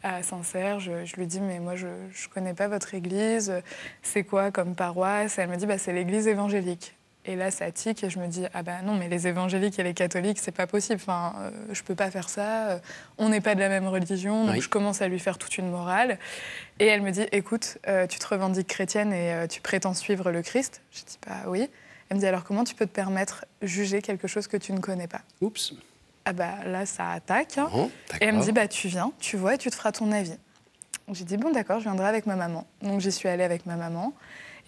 à 0.02 0.24
Saint-Serge. 0.24 0.90
Je 1.06 1.16
lui 1.18 1.28
dis 1.28 1.40
mais 1.40 1.60
moi, 1.60 1.76
je 1.76 1.88
ne 1.88 2.34
connais 2.34 2.56
pas 2.56 2.68
votre 2.68 2.96
église, 2.96 3.54
c'est 4.02 4.24
quoi 4.24 4.50
comme 4.50 4.74
paroisse? 4.74 5.38
Elle 5.38 5.50
me 5.50 5.58
dit 5.58 5.68
bah, 5.68 5.78
c'est 5.78 5.94
l'église 5.94 6.28
évangélique. 6.28 6.96
Et 7.26 7.36
là, 7.36 7.52
ça 7.52 7.72
tique 7.72 8.04
et 8.04 8.10
je 8.10 8.18
me 8.18 8.28
dis 8.28 8.46
ah 8.54 8.64
ben 8.64 8.82
non, 8.84 8.96
mais 8.96 9.08
les 9.08 9.28
évangéliques 9.28 9.78
et 9.78 9.84
les 9.84 9.94
catholiques, 9.94 10.40
c'est 10.40 10.52
pas 10.52 10.66
possible. 10.66 11.00
Enfin, 11.02 11.36
euh, 11.38 11.52
je 11.72 11.84
peux 11.84 11.94
pas 11.94 12.10
faire 12.10 12.30
ça. 12.30 12.82
On 13.20 13.30
n'est 13.30 13.42
pas 13.42 13.54
de 13.54 13.60
la 13.60 13.70
même 13.70 13.88
religion, 13.88 14.46
donc 14.46 14.60
je 14.60 14.70
commence 14.70 15.02
à 15.04 15.08
lui 15.08 15.20
faire 15.20 15.38
toute 15.38 15.58
une 15.58 15.70
morale. 15.70 16.18
Et 16.80 16.88
elle 16.88 17.04
me 17.04 17.12
dit 17.12 17.26
écoute, 17.32 17.78
euh, 17.88 18.08
tu 18.08 18.18
te 18.18 18.28
revendiques 18.28 18.68
chrétienne 18.68 19.14
et 19.14 19.34
euh, 19.34 19.48
tu 19.48 19.62
prétends 19.62 19.94
suivre 19.94 20.32
le 20.32 20.42
Christ? 20.42 20.82
Je 20.92 21.02
dis 21.02 21.20
bah 21.28 21.44
oui. 21.46 21.70
Elle 22.10 22.18
me 22.18 22.22
dit 22.22 22.28
alors 22.28 22.44
comment 22.44 22.64
tu 22.64 22.74
peux 22.74 22.88
te 22.88 22.92
permettre 22.92 23.46
juger 23.62 24.02
quelque 24.02 24.28
chose 24.28 24.48
que 24.48 24.58
tu 24.58 24.74
ne 24.74 24.80
connais 24.80 25.08
pas? 25.08 25.22
Oups. 25.42 25.74
Ah 26.26 26.34
bah 26.34 26.56
là, 26.66 26.88
ça 26.88 27.12
attaque. 27.12 27.60
Hein. 27.60 27.70
et 28.20 28.26
elle 28.26 28.36
me 28.36 28.42
dit 28.42 28.52
bah 28.52 28.68
tu 28.68 28.88
viens, 28.88 29.12
tu 29.20 29.38
vois 29.38 29.56
et 29.56 29.58
tu 29.60 29.70
te 29.70 29.76
feras 29.76 29.92
ton 29.92 30.12
avis. 30.12 30.38
J'ai 31.12 31.26
dit 31.26 31.38
bon 31.38 31.52
d'accord, 31.52 31.80
je 31.80 31.84
viendrai 31.84 32.08
avec 32.08 32.26
ma 32.26 32.36
maman. 32.36 32.66
Donc 32.82 33.00
j'y 33.00 33.12
suis 33.12 33.30
allée 33.30 33.44
avec 33.44 33.68
ma 33.68 33.76
maman. 33.76 34.14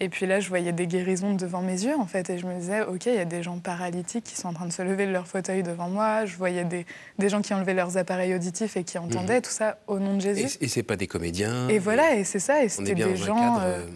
Et 0.00 0.08
puis 0.08 0.26
là, 0.26 0.40
je 0.40 0.48
voyais 0.48 0.72
des 0.72 0.86
guérisons 0.86 1.34
devant 1.34 1.62
mes 1.62 1.84
yeux, 1.84 1.96
en 1.96 2.06
fait. 2.06 2.28
Et 2.30 2.38
je 2.38 2.46
me 2.46 2.54
disais, 2.54 2.82
OK, 2.82 3.06
il 3.06 3.14
y 3.14 3.18
a 3.18 3.24
des 3.24 3.42
gens 3.42 3.58
paralytiques 3.58 4.24
qui 4.24 4.36
sont 4.36 4.48
en 4.48 4.52
train 4.52 4.66
de 4.66 4.72
se 4.72 4.82
lever 4.82 5.06
de 5.06 5.12
leur 5.12 5.26
fauteuil 5.26 5.62
devant 5.62 5.88
moi. 5.88 6.26
Je 6.26 6.36
voyais 6.36 6.64
des, 6.64 6.84
des 7.18 7.28
gens 7.28 7.42
qui 7.42 7.54
enlevaient 7.54 7.74
leurs 7.74 7.96
appareils 7.96 8.34
auditifs 8.34 8.76
et 8.76 8.84
qui 8.84 8.98
entendaient 8.98 9.36
mhm. 9.36 9.42
tout 9.42 9.50
ça 9.50 9.78
au 9.86 9.98
nom 9.98 10.16
de 10.16 10.20
Jésus. 10.20 10.58
Et, 10.60 10.64
et 10.64 10.68
c'est 10.68 10.82
pas 10.82 10.96
des 10.96 11.06
comédiens. 11.06 11.68
Et 11.68 11.78
voilà, 11.78 12.14
et 12.16 12.24
c'est 12.24 12.40
ça. 12.40 12.64
Et 12.64 12.68
c'était 12.68 12.94
des 12.94 13.16
gens. 13.16 13.60
Euh, 13.60 13.86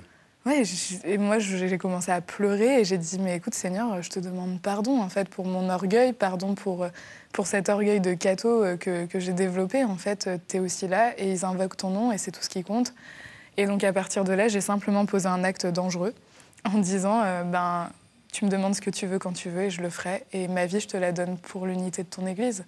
euh, 0.47 0.51
ouais, 0.51 0.63
et 1.05 1.19
moi, 1.19 1.41
j'ai 1.41 1.79
commencé 1.79 2.13
à 2.13 2.21
pleurer 2.21 2.81
et 2.81 2.85
j'ai 2.85 2.99
dit, 2.99 3.19
mais 3.19 3.37
écoute, 3.37 3.55
Seigneur, 3.55 4.01
je 4.01 4.11
te 4.11 4.21
demande 4.21 4.61
pardon, 4.61 5.01
en 5.01 5.09
fait, 5.09 5.29
pour 5.29 5.47
mon 5.47 5.69
orgueil, 5.69 6.13
pardon 6.13 6.55
pour, 6.55 6.87
pour 7.33 7.49
cet 7.49 7.69
orgueil 7.69 8.01
de 8.01 8.15
cateau 8.15 8.63
euh, 8.63 8.77
que, 8.77 9.07
que 9.07 9.19
j'ai 9.19 9.33
développé. 9.33 9.83
En 9.83 9.97
fait, 9.97 10.31
tu 10.47 10.59
es 10.59 10.61
aussi 10.61 10.87
là 10.87 11.13
et 11.19 11.33
ils 11.33 11.45
invoquent 11.45 11.77
ton 11.77 11.91
nom 11.91 12.13
et 12.13 12.19
c'est 12.19 12.31
tout 12.31 12.43
ce 12.43 12.49
qui 12.49 12.63
compte. 12.63 12.95
Et 13.59 13.67
donc 13.67 13.85
à 13.85 13.93
partir 13.93 14.25
de 14.25 14.33
là, 14.33 14.49
j'ai 14.49 14.61
simplement 14.61 15.05
posé 15.05 15.27
un 15.27 15.45
acte 15.45 15.67
dangereux 15.67 16.15
en 16.65 16.79
disant 16.79 17.23
euh, 17.25 17.43
ben 17.43 17.91
tu 18.33 18.45
me 18.45 18.51
demandes 18.51 18.75
ce 18.75 18.81
que 18.81 18.91
tu 18.91 19.07
veux 19.07 19.19
quand 19.19 19.33
tu 19.33 19.51
veux 19.51 19.65
et 19.65 19.71
je 19.71 19.83
le 19.83 19.91
ferai 19.91 20.25
et 20.33 20.49
ma 20.49 20.67
vie 20.67 20.81
je 20.81 20.87
te 20.87 20.97
la 20.97 21.13
donne 21.13 21.37
pour 21.37 21.67
l'unité 21.67 22.05
de 22.05 22.09
ton 22.09 22.27
église. 22.27 22.65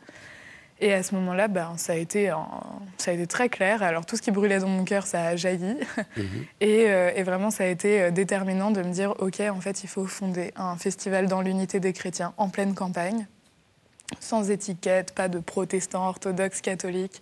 Et 0.82 0.94
à 0.94 1.02
ce 1.02 1.14
moment-là, 1.14 1.46
ben, 1.48 1.74
ça, 1.76 1.92
a 1.92 1.96
été, 1.96 2.32
ça 2.96 3.10
a 3.10 3.14
été 3.14 3.26
très 3.26 3.50
clair. 3.50 3.82
Alors 3.82 4.06
tout 4.06 4.16
ce 4.16 4.22
qui 4.22 4.30
brûlait 4.30 4.60
dans 4.60 4.68
mon 4.68 4.84
cœur, 4.84 5.06
ça 5.06 5.22
a 5.22 5.36
jailli. 5.36 5.76
Mhm. 6.16 6.24
Euh, 6.62 7.10
et, 7.14 7.22
vraiment, 7.22 7.50
ça 7.50 7.64
a 7.64 7.66
été 7.66 8.00
euh, 8.00 8.10
déterminant 8.10 8.70
de 8.70 8.82
me 8.82 8.90
dire, 8.92 9.14
OK, 9.18 9.40
en 9.40 9.60
fait, 9.60 9.84
il 9.84 9.88
faut 9.88 10.06
fonder 10.06 10.52
un 10.56 10.76
festival 10.76 11.26
dans 11.26 11.42
l'unité 11.42 11.80
des 11.80 11.92
chrétiens 11.92 12.32
en 12.36 12.48
pleine 12.48 12.74
campagne, 12.74 13.26
sans 14.18 14.50
étiquette, 14.50 15.14
pas 15.14 15.28
de 15.28 15.38
protestants, 15.38 16.06
orthodoxes, 16.08 16.60
catholiques 16.60 17.20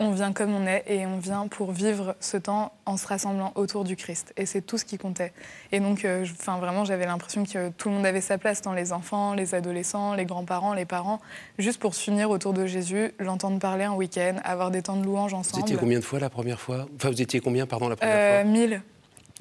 on 0.00 0.12
vient 0.12 0.32
comme 0.32 0.54
on 0.54 0.66
est 0.66 0.84
et 0.86 1.06
on 1.06 1.18
vient 1.18 1.48
pour 1.48 1.72
vivre 1.72 2.14
ce 2.20 2.36
temps 2.36 2.72
en 2.86 2.96
se 2.96 3.06
rassemblant 3.06 3.52
autour 3.56 3.84
du 3.84 3.96
Christ. 3.96 4.32
Et 4.36 4.46
c'est 4.46 4.60
tout 4.60 4.78
ce 4.78 4.84
qui 4.84 4.98
comptait. 4.98 5.32
Et 5.72 5.80
donc, 5.80 6.04
euh, 6.04 6.24
vraiment, 6.60 6.84
j'avais 6.84 7.06
l'impression 7.06 7.44
que 7.44 7.70
tout 7.70 7.88
le 7.88 7.96
monde 7.96 8.06
avait 8.06 8.20
sa 8.20 8.38
place, 8.38 8.62
dans 8.62 8.72
les 8.72 8.92
enfants, 8.92 9.34
les 9.34 9.54
adolescents, 9.54 10.14
les 10.14 10.24
grands-parents, 10.24 10.74
les 10.74 10.84
parents, 10.84 11.20
juste 11.58 11.80
pour 11.80 11.94
s'unir 11.94 12.30
autour 12.30 12.52
de 12.52 12.66
Jésus, 12.66 13.12
l'entendre 13.18 13.58
parler 13.58 13.84
un 13.84 13.94
week-end, 13.94 14.36
avoir 14.44 14.70
des 14.70 14.82
temps 14.82 14.96
de 14.96 15.04
louange 15.04 15.34
ensemble. 15.34 15.62
Vous 15.62 15.68
étiez 15.68 15.76
combien 15.76 15.98
de 15.98 16.04
fois 16.04 16.20
la 16.20 16.30
première 16.30 16.60
fois? 16.60 16.86
Enfin, 16.96 17.10
vous 17.10 17.22
étiez 17.22 17.40
combien, 17.40 17.66
pardon, 17.66 17.88
la 17.88 17.96
première 17.96 18.14
euh, 18.16 18.42
fois? 18.42 18.50
Mille. 18.50 18.82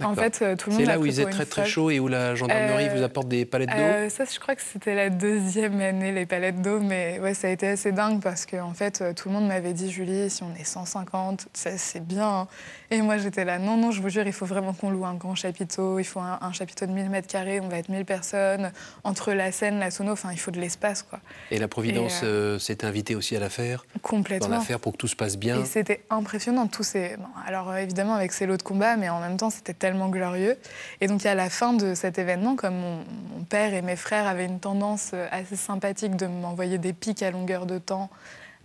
En 0.04 0.16
fait, 0.16 0.40
euh, 0.42 0.56
tout 0.56 0.70
le 0.70 0.76
monde. 0.76 0.86
C'est 0.86 0.92
là 0.92 1.00
où 1.00 1.06
ils 1.06 1.20
étaient 1.20 1.30
très 1.30 1.46
très 1.46 1.66
chaud 1.66 1.90
et 1.90 2.00
où 2.00 2.08
la 2.08 2.36
gendarmerie 2.36 2.90
vous 2.90 3.04
apporte 3.04 3.28
des 3.28 3.46
palettes 3.46 3.70
d'eau. 3.70 3.76
Euh, 3.78 4.10
ça, 4.10 4.26
je 4.32 4.40
crois 4.40 4.56
que 4.56 4.62
c'était 4.62 4.96
la 4.96 5.10
deuxième 5.10 5.80
année 5.82 6.12
les 6.12 6.26
palettes 6.26 6.62
d'eau, 6.62 6.80
mais 6.80 7.20
ouais, 7.20 7.34
ça 7.34 7.48
a 7.48 7.52
été 7.52 7.68
assez 7.68 7.92
dingue 7.92 8.22
parce 8.22 8.46
que 8.46 8.58
en 8.58 8.74
fait, 8.74 9.02
euh, 9.02 9.14
tout 9.14 9.30
le 9.30 9.36
monde 9.36 9.48
m'avait 9.48 9.74
dit 9.74 9.92
Julie, 9.92 10.30
si 10.30 10.44
on 10.44 10.54
est 10.60 10.64
150, 10.64 11.48
c'est 11.54 12.06
bien. 12.06 12.28
Hein. 12.28 12.48
Et 12.92 13.02
moi, 13.02 13.18
j'étais 13.18 13.44
là, 13.44 13.60
non, 13.60 13.78
non, 13.78 13.92
je 13.92 14.02
vous 14.02 14.10
jure, 14.10 14.26
il 14.26 14.34
faut 14.34 14.46
vraiment 14.46 14.74
qu'on 14.74 14.90
loue 14.90 15.06
un 15.06 15.16
grand 15.16 15.36
chapiteau. 15.36 16.00
Il 16.00 16.06
faut 16.06 16.22
un, 16.22 16.52
chapiteau 16.54 16.86
de 16.86 16.92
1000 16.92 17.10
mètres 17.10 17.28
carrés. 17.28 17.60
On 17.60 17.68
va 17.68 17.80
être 17.80 17.90
1000 17.90 18.06
personnes 18.06 18.72
entre 19.04 19.34
la 19.34 19.52
scène, 19.52 19.80
la 19.80 19.92
sono. 19.92 20.14
Enfin, 20.14 20.30
il 20.32 20.40
faut 20.40 20.52
de 20.52 20.60
l'espace, 20.60 21.04
quoi. 21.04 21.20
Et 21.52 21.60
la 21.60 21.68
Providence 21.68 22.24
s'est 22.60 22.86
invitée 22.86 23.16
aussi 23.16 23.36
à 23.36 23.40
l'affaire. 23.40 23.86
Complètement. 24.02 24.48
Dans 24.48 24.56
l'affaire 24.56 24.80
pour 24.80 24.94
que 24.94 24.98
tout 24.98 25.08
se 25.08 25.16
passe 25.16 25.38
bien. 25.38 25.62
Et 25.62 25.66
c'était 25.66 26.04
impressionnant 26.10 26.68
tous 26.68 26.84
ces. 26.84 27.16
alors 27.46 27.76
évidemment 27.76 28.16
avec 28.16 28.32
ces 28.32 28.46
lots 28.46 28.58
de 28.58 28.64
combat, 28.64 28.96
mais 28.96 29.10
en 29.10 29.20
même 29.20 29.38
temps, 29.38 29.50
c'était 29.50 29.74
tellement 29.88 30.10
glorieux. 30.10 30.58
Et 31.00 31.08
donc 31.08 31.26
à 31.26 31.34
la 31.34 31.50
fin 31.50 31.72
de 31.72 31.94
cet 31.96 32.20
événement, 32.20 32.58
comme 32.58 32.76
mon, 32.76 33.44
père 33.50 33.74
et 33.74 33.82
mes 33.82 33.96
frères 33.96 34.28
avaient 34.28 34.46
une 34.46 34.60
tendance 34.60 35.12
euh, 35.14 35.26
assez 35.32 35.56
sympathique 35.56 36.18
de 36.18 36.26
m'envoyer 36.28 36.78
des 36.78 36.92
pics 36.92 37.24
à 37.24 37.32
longueur 37.32 37.66
de 37.66 37.78
temps, 37.78 38.10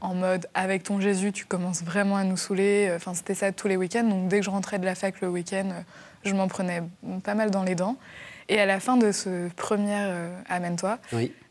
en 0.01 0.15
mode 0.15 0.49
avec 0.55 0.83
ton 0.83 0.99
Jésus, 0.99 1.31
tu 1.31 1.45
commences 1.45 1.85
vraiment 1.85 2.17
à 2.17 2.25
nous 2.25 2.37
saouler. 2.37 2.89
Euh, 2.89 2.97
enfin, 2.97 3.15
c'était 3.15 3.35
ça 3.35 3.53
tous 3.53 3.69
les 3.69 3.77
week-ends. 3.77 4.03
Donc 4.03 4.27
dès 4.27 4.41
que 4.41 4.45
je 4.45 4.51
rentrais 4.51 4.81
de 4.81 4.85
la 4.85 4.97
fac 4.97 5.21
le 5.21 5.29
week-end, 5.29 5.69
euh, 5.71 5.81
je 6.25 6.35
m'en 6.35 6.49
prenais 6.49 6.83
pas 7.23 7.35
mal 7.35 7.53
dans 7.53 7.63
les 7.63 7.77
dents. 7.77 7.97
Et 8.49 8.59
à 8.59 8.67
la 8.67 8.81
fin 8.81 8.97
de 8.97 9.13
ce 9.13 9.49
premier 9.51 9.97
Amène-toi, 10.49 10.99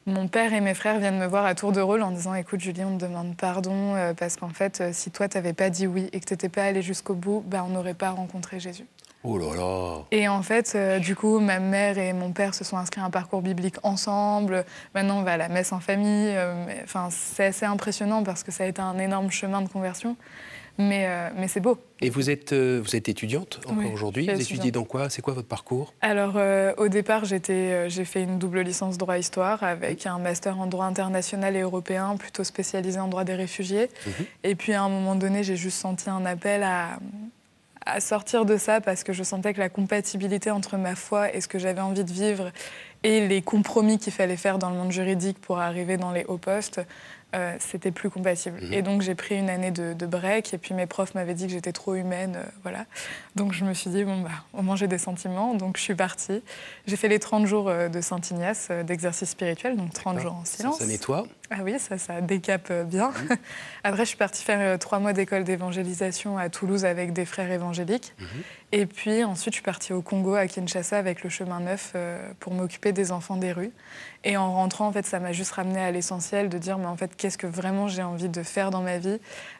mon 0.05 0.27
père 0.27 0.53
et 0.53 0.59
mes 0.59 0.73
frères 0.73 0.99
viennent 0.99 1.17
me 1.17 1.25
voir 1.25 1.45
à 1.45 1.55
tour 1.55 1.71
de 1.71 1.79
rôle 1.79 2.01
en 2.01 2.11
disant 2.11 2.35
Écoute, 2.35 2.59
Julie, 2.59 2.83
on 2.83 2.97
te 2.97 3.05
demande 3.05 3.37
pardon 3.37 3.95
parce 4.17 4.35
qu'en 4.35 4.49
fait, 4.49 4.83
si 4.91 5.09
toi, 5.09 5.29
tu 5.29 5.37
n'avais 5.37 5.53
pas 5.53 5.69
dit 5.69 5.87
oui 5.87 6.09
et 6.11 6.19
que 6.19 6.25
tu 6.25 6.33
n'étais 6.33 6.49
pas 6.49 6.63
allé 6.63 6.81
jusqu'au 6.81 7.15
bout, 7.15 7.43
bah, 7.47 7.63
on 7.65 7.69
n'aurait 7.71 7.93
pas 7.93 8.11
rencontré 8.11 8.59
Jésus. 8.59 8.85
Oh 9.23 9.37
là 9.37 9.55
là 9.55 10.03
Et 10.11 10.27
en 10.27 10.41
fait, 10.41 10.73
euh, 10.75 10.97
du 10.97 11.15
coup, 11.15 11.39
ma 11.39 11.59
mère 11.59 11.97
et 11.99 12.11
mon 12.13 12.31
père 12.31 12.55
se 12.55 12.63
sont 12.63 12.77
inscrits 12.77 13.01
à 13.01 13.05
un 13.05 13.11
parcours 13.11 13.41
biblique 13.41 13.75
ensemble. 13.83 14.65
Maintenant, 14.95 15.19
on 15.19 15.23
va 15.23 15.33
à 15.33 15.37
la 15.37 15.49
messe 15.49 15.71
en 15.73 15.79
famille. 15.79 16.33
Euh, 16.35 16.65
enfin, 16.83 17.09
c'est 17.11 17.45
assez 17.45 17.65
impressionnant 17.65 18.23
parce 18.23 18.43
que 18.43 18.51
ça 18.51 18.63
a 18.63 18.67
été 18.67 18.81
un 18.81 18.97
énorme 18.97 19.29
chemin 19.29 19.61
de 19.61 19.69
conversion. 19.69 20.15
Mais, 20.77 21.05
euh, 21.05 21.29
mais 21.35 21.47
c'est 21.47 21.59
beau. 21.59 21.77
Et 21.99 22.09
vous 22.09 22.31
êtes, 22.31 22.53
vous 22.53 22.95
êtes 22.95 23.09
étudiante 23.09 23.59
encore 23.67 23.91
aujourd'hui 23.93 24.25
Vous 24.25 24.41
étudiez 24.41 24.71
dans 24.71 24.85
quoi? 24.85 25.09
C'est 25.09 25.21
quoi 25.21 25.33
votre 25.33 25.47
parcours? 25.47 25.93
Alors, 26.01 26.39
au 26.77 26.87
départ, 26.87 27.25
j'ai 27.25 27.39
fait 28.05 28.23
une 28.23 28.39
double 28.39 28.61
licence 28.61 28.97
droit-histoire 28.97 29.61
avec 29.61 30.07
un 30.07 30.17
master 30.17 30.59
en 30.59 30.65
droit 30.65 30.85
international 30.85 31.55
et 31.55 31.59
européen, 31.59 32.15
plutôt 32.17 32.43
spécialisé 32.43 32.99
en 32.99 33.09
droit 33.09 33.25
des 33.25 33.35
réfugiés. 33.35 33.89
Mhm. 34.07 34.25
Et 34.43 34.55
puis, 34.55 34.73
à 34.73 34.81
un 34.81 34.89
moment 34.89 35.13
donné, 35.13 35.43
j'ai 35.43 35.57
juste 35.57 35.77
senti 35.77 36.09
un 36.09 36.25
appel 36.25 36.63
à, 36.63 36.97
à 37.85 37.99
sortir 37.99 38.45
de 38.45 38.57
ça 38.57 38.81
parce 38.81 39.03
que 39.03 39.13
je 39.13 39.23
sentais 39.23 39.53
que 39.53 39.59
la 39.59 39.69
compatibilité 39.69 40.51
entre 40.51 40.77
ma 40.77 40.95
foi 40.95 41.33
et 41.33 41.41
ce 41.41 41.47
que 41.47 41.59
j'avais 41.59 41.81
envie 41.81 42.03
de 42.03 42.11
vivre 42.11 42.51
et 43.03 43.27
les 43.27 43.41
compromis 43.41 43.97
qu'il 43.97 44.13
fallait 44.13 44.37
faire 44.37 44.59
dans 44.59 44.69
le 44.69 44.75
monde 44.75 44.91
juridique 44.91 45.39
pour 45.39 45.59
arriver 45.59 45.97
dans 45.97 46.11
les 46.11 46.23
hauts 46.25 46.37
postes, 46.37 46.81
euh, 47.33 47.55
c'était 47.59 47.91
plus 47.91 48.09
compatible. 48.09 48.59
Mhm. 48.61 48.73
Et 48.73 48.81
donc 48.81 49.01
j'ai 49.01 49.15
pris 49.15 49.35
une 49.35 49.49
année 49.49 49.71
de, 49.71 50.05
break 50.05 50.53
et 50.53 50.57
puis 50.57 50.73
mes 50.73 50.85
profs 50.85 51.15
m'avaient 51.15 51.33
dit 51.33 51.47
que 51.47 51.53
j'étais 51.53 51.71
trop 51.71 51.95
humaine, 51.95 52.35
euh, 52.35 52.49
voilà. 52.63 52.85
Donc 53.35 53.53
je 53.53 53.63
me 53.63 53.73
suis 53.73 53.89
dit 53.89 54.03
bon 54.03 54.21
bah 54.21 54.29
au 54.53 54.61
moins 54.61 54.75
j'ai 54.75 54.87
des 54.87 54.97
sentiments, 54.97 55.55
donc 55.55 55.77
je 55.77 55.81
suis 55.81 55.95
partie. 55.95 56.43
J'ai 56.85 56.97
fait 56.97 57.07
les 57.07 57.19
30 57.19 57.45
jours 57.45 57.69
euh, 57.69 57.87
de 57.87 58.01
Saint 58.01 58.19
Ignace 58.29 58.69
d'exercice 58.85 59.29
spirituel, 59.29 59.77
donc 59.77 59.93
30 59.93 60.19
jours 60.19 60.33
en 60.33 60.45
silence. 60.45 60.79
Ça, 60.79 60.85
nettoie. 60.85 61.25
Ah 61.51 61.63
oui, 61.63 61.77
ça 61.79 61.97
ça 61.97 62.21
décape 62.21 62.71
bien. 62.85 63.09
Mhm. 63.09 63.37
Après 63.83 64.05
je 64.05 64.09
suis 64.09 64.17
partie 64.17 64.43
faire 64.43 64.79
trois 64.79 64.99
mois 64.99 65.13
d'école 65.13 65.43
d'évangélisation 65.43 66.37
à 66.37 66.49
Toulouse 66.49 66.85
avec 66.85 67.13
des 67.13 67.25
frères 67.25 67.51
évangéliques. 67.51 68.13
Mhm. 68.19 68.27
Et 68.71 68.85
puis 68.85 69.23
ensuite 69.23 69.53
je 69.53 69.57
suis 69.57 69.63
partie 69.63 69.91
au 69.91 70.01
Congo 70.01 70.35
à 70.35 70.47
Kinshasa 70.47 70.97
avec 70.97 71.23
le 71.23 71.29
chemin 71.29 71.59
neuf 71.59 71.93
pour 72.39 72.53
m'occuper 72.53 72.93
des 72.93 73.11
enfants 73.11 73.35
des 73.35 73.51
rues. 73.51 73.71
Et 74.23 74.37
en 74.37 74.53
rentrant, 74.53 74.87
en 74.87 74.91
fait, 74.91 75.05
ça 75.05 75.19
m'a 75.19 75.31
juste 75.31 75.51
ramené 75.51 75.79
à 75.79 75.91
l'essentiel 75.91 76.49
de 76.49 76.57
dire, 76.57 76.77
mais 76.77 76.85
en 76.85 76.95
fait, 76.95 77.15
qu'est-ce 77.15 77.37
que 77.37 77.47
vraiment 77.47 77.87
j'ai 77.87 78.03
envie 78.03 78.29
de 78.29 78.43
faire 78.43 78.69
dans 78.69 78.81
ma 78.81 78.97
vie 78.97 79.19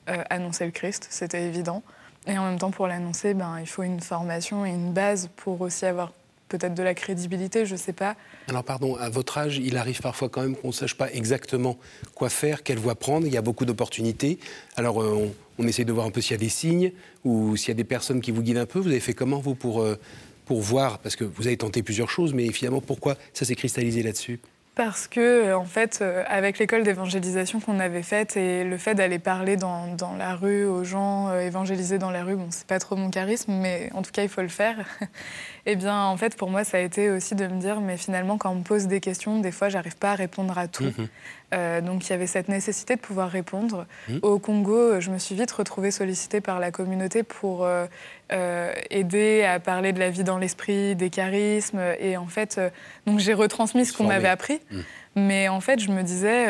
euh, 0.10 0.24
Annoncer 0.30 0.66
le 0.66 0.72
Christ, 0.72 1.08
c'était 1.10 1.44
évident. 1.44 1.82
Et 2.28 2.38
en 2.38 2.46
même 2.46 2.60
temps, 2.60 2.70
pour 2.70 2.88
l'annoncer, 2.88 3.34
ben, 3.34 3.58
il 3.60 3.68
faut 3.68 3.82
une 3.82 4.00
formation 4.00 4.66
et 4.66 4.70
une 4.70 4.94
base 4.94 5.30
pour 5.36 5.60
aussi 5.62 5.86
avoir 5.86 6.12
peut-être 6.52 6.74
de 6.74 6.84
la 6.84 6.94
crédibilité, 6.94 7.66
je 7.66 7.74
ne 7.74 7.78
sais 7.78 7.94
pas. 7.94 8.16
Alors 8.50 8.64
pardon, 8.64 8.96
à 8.98 9.10
votre 9.10 9.38
âge, 9.38 9.58
il 9.58 9.78
arrive 9.78 10.02
parfois 10.02 10.28
quand 10.28 10.42
même 10.42 10.56
qu'on 10.56 10.68
ne 10.68 10.74
sache 10.74 10.96
pas 10.96 11.12
exactement 11.14 11.78
quoi 12.14 12.30
faire, 12.30 12.64
quelle 12.64 12.78
voie 12.78 12.96
prendre. 12.96 13.26
Il 13.26 13.34
y 13.34 13.38
a 13.38 13.42
beaucoup 13.42 13.66
d'opportunités. 13.66 14.38
Alors 14.76 15.02
euh, 15.02 15.32
on, 15.58 15.68
essaie 15.68 15.86
de 15.86 15.94
voir 15.94 16.06
un 16.06 16.12
peu 16.12 16.20
s'il 16.20 16.32
y 16.32 16.36
a 16.36 16.38
des 16.38 16.50
signes 16.50 16.92
ou 17.24 17.56
s'il 17.56 17.70
y 17.70 17.72
a 17.72 17.76
des 17.76 17.86
personnes 17.86 18.20
qui 18.20 18.32
vous 18.32 18.42
guident 18.44 18.58
un 18.58 18.66
peu. 18.66 18.80
Vous 18.80 18.90
avez 18.90 19.00
fait 19.00 19.14
comment, 19.14 19.40
vous, 19.40 19.56
pour, 19.56 19.82
euh, 19.82 19.98
pour 20.46 20.60
voir? 20.60 21.00
Parce 21.00 21.16
que 21.16 21.24
vous 21.24 21.48
avez 21.48 21.58
tenté 21.58 21.84
plusieurs 21.84 22.10
choses, 22.10 22.34
mais 22.34 22.52
finalement, 22.52 22.82
pourquoi 22.82 23.16
ça 23.34 23.46
s'est 23.46 23.56
cristallisé 23.56 24.04
là-dessus? 24.04 24.42
Parce 24.76 25.08
que, 25.08 25.20
euh, 25.20 25.58
en 25.58 25.66
fait, 25.66 26.00
euh, 26.02 26.24
avec 26.28 26.58
l'école 26.58 26.84
d'évangélisation 26.84 27.60
qu'on 27.60 27.80
avait 27.80 28.04
faite 28.04 28.38
et 28.38 28.64
le 28.64 28.78
fait 28.78 28.96
d'aller 28.96 29.20
parler 29.20 29.58
dans, 29.58 29.94
dans, 29.96 30.16
la 30.16 30.36
rue 30.36 30.66
aux 30.66 30.86
gens, 30.86 31.28
euh, 31.30 31.42
évangéliser 31.42 31.98
dans 31.98 32.10
la 32.10 32.24
rue, 32.24 32.36
bon, 32.36 32.48
c'est 32.52 32.68
pas 32.68 32.80
trop 32.80 32.96
mon 32.96 33.10
charisme, 33.10 33.54
mais 33.54 33.90
en 33.94 34.02
tout 34.02 34.12
cas, 34.12 34.24
il 34.24 34.30
faut 34.30 34.42
le 34.42 34.48
faire. 34.48 34.78
eh 35.66 35.76
bien, 35.76 36.06
en 36.06 36.16
fait, 36.16 36.38
pour 36.38 36.50
moi, 36.50 36.64
ça 36.64 36.78
a 36.78 36.80
été 36.80 37.10
aussi 37.10 37.36
de 37.36 37.46
me 37.48 37.60
dire, 37.60 37.82
mais 37.82 37.98
finalement, 37.98 38.38
quand 38.38 38.52
on 38.52 38.56
me 38.56 38.64
pose 38.64 38.88
des 38.88 39.02
questions, 39.02 39.40
des 39.40 39.52
fois, 39.52 39.68
j'arrive 39.68 39.98
pas 39.98 40.12
à 40.12 40.16
répondre 40.16 40.58
à 40.58 40.68
tout. 40.68 40.86
Mhm. 40.86 41.08
Euh, 41.54 41.82
donc 41.82 42.08
il 42.08 42.12
y 42.12 42.14
avait 42.14 42.28
cette 42.28 42.48
nécessité 42.48 42.96
de 42.96 43.02
pouvoir 43.02 43.30
répondre. 43.30 43.86
Mmh. 44.08 44.18
Au 44.22 44.40
Congo, 44.40 45.00
je 45.00 45.12
me 45.12 45.18
suis 45.18 45.36
vite 45.36 45.52
retrouvée 45.52 45.92
sollicitée 45.92 46.40
par 46.40 46.60
la 46.60 46.72
communauté 46.72 47.24
pour 47.24 47.66
euh, 47.66 47.88
euh, 48.34 48.74
aider 48.90 49.44
à 49.44 49.60
parler 49.60 49.94
de 49.94 50.00
la 50.00 50.10
vie 50.10 50.24
dans 50.24 50.38
l'esprit, 50.38 50.96
des 50.96 51.10
charismes. 51.10 51.82
Et 52.00 52.18
en 52.18 52.28
fait, 52.28 52.60
donc 53.06 53.20
j'ai 53.20 53.34
retransmis 53.34 53.86
ce 53.86 53.94
qu'on 53.94 54.06
m'avait 54.06 54.30
appris. 54.30 54.60
Mmh. 54.72 54.80
Mais 55.16 55.50
en 55.50 55.60
fait, 55.60 55.80
je 55.80 55.92
me 55.92 56.04
disais, 56.04 56.46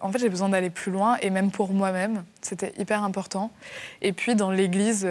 en 0.00 0.12
fait, 0.12 0.18
j'ai 0.20 0.28
besoin 0.28 0.48
d'aller 0.48 0.70
plus 0.70 0.92
loin, 0.92 1.16
et 1.20 1.30
même 1.30 1.50
pour 1.50 1.72
moi-même, 1.72 2.22
c'était 2.42 2.72
hyper 2.78 3.02
important. 3.02 3.50
Et 4.02 4.12
puis, 4.12 4.36
dans 4.36 4.52
l'Église 4.52 5.04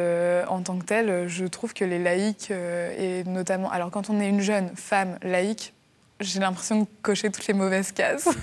en 0.47 0.61
tant 0.61 0.77
que 0.77 0.85
telle, 0.85 1.27
je 1.27 1.45
trouve 1.45 1.73
que 1.73 1.83
les 1.83 1.99
laïcs, 1.99 2.49
et 2.51 3.25
notamment, 3.25 3.69
alors 3.69 3.91
quand 3.91 4.09
on 4.09 4.21
est 4.21 4.29
une 4.29 4.39
jeune 4.39 4.69
femme 4.75 5.17
laïque, 5.21 5.72
j'ai 6.23 6.39
l'impression 6.39 6.81
de 6.81 6.87
cocher 7.01 7.29
toutes 7.29 7.47
les 7.47 7.53
mauvaises 7.53 7.91
cases. 7.91 8.29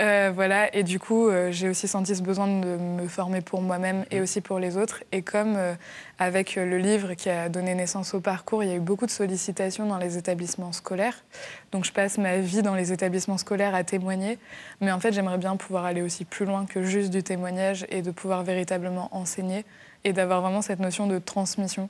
Euh, 0.00 0.32
voilà, 0.34 0.74
et 0.74 0.82
du 0.82 0.98
coup, 0.98 1.28
euh, 1.28 1.52
j'ai 1.52 1.68
aussi 1.68 1.86
senti 1.86 2.16
ce 2.16 2.22
besoin 2.22 2.48
de 2.48 2.76
me 2.76 3.06
former 3.06 3.42
pour 3.42 3.62
moi-même 3.62 4.04
et 4.10 4.20
aussi 4.20 4.40
pour 4.40 4.58
les 4.58 4.76
autres. 4.76 5.04
Et 5.12 5.22
comme 5.22 5.54
euh, 5.56 5.74
avec 6.18 6.56
le 6.56 6.78
livre 6.78 7.14
qui 7.14 7.30
a 7.30 7.48
donné 7.48 7.76
naissance 7.76 8.12
au 8.12 8.20
parcours, 8.20 8.64
il 8.64 8.70
y 8.70 8.72
a 8.72 8.74
eu 8.74 8.80
beaucoup 8.80 9.06
de 9.06 9.12
sollicitations 9.12 9.86
dans 9.86 9.98
les 9.98 10.18
établissements 10.18 10.72
scolaires. 10.72 11.24
Donc 11.70 11.84
je 11.84 11.92
passe 11.92 12.18
ma 12.18 12.38
vie 12.38 12.62
dans 12.62 12.74
les 12.74 12.92
établissements 12.92 13.38
scolaires 13.38 13.76
à 13.76 13.84
témoigner. 13.84 14.38
Mais 14.80 14.90
en 14.90 14.98
fait, 14.98 15.12
j'aimerais 15.12 15.38
bien 15.38 15.54
pouvoir 15.54 15.84
aller 15.84 16.02
aussi 16.02 16.24
plus 16.24 16.44
loin 16.44 16.66
que 16.66 16.82
juste 16.82 17.10
du 17.10 17.22
témoignage 17.22 17.86
et 17.90 18.02
de 18.02 18.10
pouvoir 18.10 18.42
véritablement 18.42 19.08
enseigner 19.12 19.64
et 20.02 20.12
d'avoir 20.12 20.40
vraiment 20.40 20.62
cette 20.62 20.80
notion 20.80 21.06
de 21.06 21.20
transmission. 21.20 21.88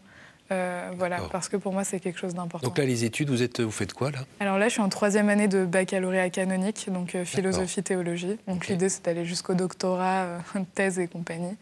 Euh, 0.53 0.91
voilà, 0.99 1.21
parce 1.33 1.49
que 1.49 1.57
pour 1.57 1.73
moi, 1.73 1.85
c'est 1.85 2.01
quelque 2.01 2.19
chose 2.19 2.35
d'important. 2.35 2.67
Donc 2.67 2.77
là, 2.77 2.85
les 2.85 3.05
études, 3.05 3.31
vous, 3.31 3.43
êtes, 3.43 3.61
vous 3.61 3.71
faites 3.71 3.95
quoi 3.95 4.11
là? 4.11 4.19
Alors 4.41 4.59
là, 4.59 4.69
je 4.69 4.75
suis 4.75 4.83
en 4.83 4.91
troisième 4.91 5.31
année 5.31 5.49
de 5.49 5.65
baccalauréat 5.65 6.29
canonique, 6.29 6.89
donc 6.93 7.15
euh, 7.15 7.25
philosophie-théologie. 7.25 8.39
Donc 8.47 8.69
l'idée, 8.69 8.91
c'est 8.91 9.05
d'aller 9.05 9.25
jusqu'au 9.25 9.55
doctorat, 9.55 10.25
euh, 10.25 10.39
thèse 10.75 10.99
et 10.99 11.09
compagnie. 11.09 11.57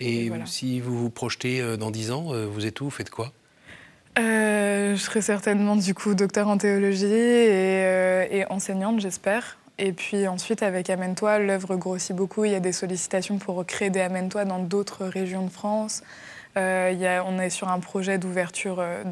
Et, 0.00 0.30
si 0.46 0.78
vous 0.80 0.96
vous 0.96 1.10
projetez 1.10 1.76
dans 1.76 1.90
dix 1.90 2.12
ans, 2.12 2.32
vous 2.48 2.66
êtes 2.66 2.80
où? 2.80 2.84
Vous 2.84 2.90
faites 2.90 3.10
quoi? 3.10 3.32
Je 4.16 4.96
serai 4.96 5.22
certainement 5.22 5.76
du 5.76 5.94
coup 5.94 6.14
docteur 6.14 6.48
en 6.48 6.56
théologie 6.56 7.04
et, 7.06 8.28
et 8.30 8.44
enseignante, 8.48 9.00
j'espère. 9.00 9.58
Et 9.78 9.92
puis 9.92 10.26
ensuite, 10.26 10.62
avec 10.62 10.90
Amène-toi, 10.90 11.38
l'œuvre 11.38 11.76
grossit 11.76 12.14
beaucoup. 12.14 12.44
Il 12.44 12.52
y 12.52 12.56
a 12.56 12.60
des 12.60 12.72
sollicitations 12.72 13.38
pour 13.38 13.64
créer 13.66 13.90
des 13.90 14.00
Amène-toi 14.00 14.44
dans 14.44 14.58
d'autres 14.58 15.04
régions 15.04 15.44
de 15.44 15.50
France. 15.50 16.02
Euh, 16.56 17.20
on 17.26 17.38
est 17.38 17.50
sur 17.50 17.68
un 17.68 17.80
projet 17.80 18.18
d'ouverture 18.18 18.78
euh, 18.80 19.02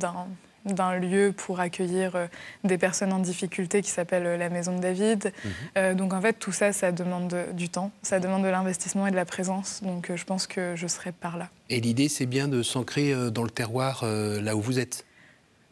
d'un 0.64 0.96
lieu 0.98 1.32
pour 1.36 1.60
accueillir 1.60 2.16
euh, 2.16 2.26
des 2.64 2.78
personnes 2.78 3.12
en 3.12 3.18
difficulté 3.18 3.82
qui 3.82 3.90
s'appelle 3.90 4.38
la 4.38 4.48
Maison 4.48 4.76
de 4.76 4.80
David. 4.82 5.32
Mhm. 5.76 5.94
donc 5.94 6.12
en 6.12 6.20
fait, 6.20 6.34
tout 6.34 6.52
ça, 6.52 6.72
ça 6.72 6.92
demande 6.92 7.36
du 7.52 7.68
temps, 7.68 7.90
ça 8.02 8.20
demande 8.20 8.42
de 8.42 8.48
l'investissement 8.48 9.06
et 9.06 9.10
de 9.10 9.16
la 9.16 9.24
présence. 9.24 9.80
Donc 9.82 10.10
je 10.14 10.24
pense 10.24 10.46
que 10.46 10.74
je 10.76 10.86
serai 10.86 11.12
par 11.12 11.36
là. 11.36 11.48
Et 11.70 11.80
l'idée, 11.80 12.08
c'est 12.08 12.26
bien 12.26 12.48
de 12.48 12.62
s'ancrer 12.62 13.14
dans 13.30 13.44
le 13.44 13.50
terroir 13.50 14.04
là 14.04 14.56
où 14.56 14.60
vous 14.60 14.78
êtes? 14.78 15.04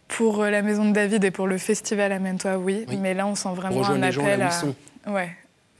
Pour 0.06 0.44
la 0.44 0.62
Maison 0.62 0.84
de 0.84 0.92
David 0.92 1.24
et 1.24 1.30
pour 1.30 1.46
le 1.46 1.58
festival 1.58 2.12
Amène-toi, 2.12 2.58
oui. 2.58 2.86
Mais 3.00 3.14
là, 3.14 3.26
on 3.26 3.34
sent 3.34 3.54
vraiment 3.54 3.84
un 3.86 4.02
appel 4.02 4.42
à... 4.42 5.10
Ouais, 5.10 5.30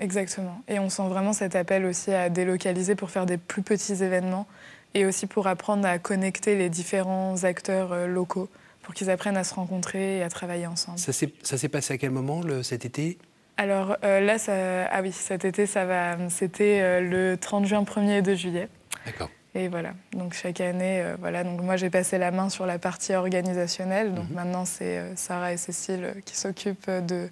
exactement. 0.01 0.61
Et 0.67 0.79
on 0.79 0.89
sent 0.89 1.09
vraiment 1.09 1.33
cet 1.33 1.55
appel 1.55 1.85
aussi 1.85 2.13
à 2.13 2.31
délocaliser 2.31 2.95
pour 2.95 3.11
faire 3.11 3.27
des 3.27 3.37
plus 3.37 3.63
petits 3.63 4.03
événements 4.03 4.47
et 4.95 5.05
aussi 5.05 5.27
pour 5.27 5.47
apprendre 5.47 5.87
à 5.87 5.99
connecter 5.99 6.57
les 6.57 6.71
différents 6.71 7.45
acteurs 7.45 7.93
euh, 7.93 8.07
locaux 8.07 8.49
pour 8.83 8.95
qu'ils 8.95 9.11
apprennent 9.11 9.37
à 9.37 9.45
se 9.45 9.55
rencontrer 9.55 10.19
et 10.19 10.23
à 10.23 10.29
travailler 10.29 10.67
ensemble. 10.67 10.99
Ça 10.99 11.13
s'est 11.13 11.69
passé 11.69 11.95
à 11.95 11.99
quel 11.99 12.11
moment 12.11 12.43
le, 12.43 12.63
cet 12.63 12.85
été? 12.85 13.19
Alors 13.57 13.97
euh, 14.05 14.21
là, 14.21 14.39
ça, 14.39 14.87
ah 14.91 15.01
oui, 15.03 15.13
cet 15.13 15.45
été, 15.45 15.67
ça 15.67 15.85
va. 15.85 16.17
C'était 16.29 16.81
euh, 16.81 17.01
le 17.01 17.37
30 17.37 17.67
juin, 17.67 17.83
1er 17.83 18.19
et 18.19 18.23
2 18.23 18.35
juillet. 18.35 18.69
D'accord. 19.07 19.31
Et 19.57 19.69
voilà, 19.69 19.95
donc 20.13 20.35
chaque 20.35 20.61
année, 20.61 21.05
voilà. 21.21 21.45
Donc 21.45 21.63
moi, 21.63 21.77
j'ai 21.77 21.89
passé 21.89 22.19
la 22.19 22.33
main 22.33 22.49
sur 22.49 22.67
la 22.67 22.81
partie 22.81 23.15
organisationnelle. 23.15 24.13
Donc 24.13 24.29
mhm. 24.29 24.35
maintenant, 24.35 24.65
c'est 24.65 25.01
Sarah 25.15 25.53
et 25.53 25.57
Cécile 25.57 26.15
qui 26.25 26.37
s'occupent 26.37 26.91
de, 26.91 27.29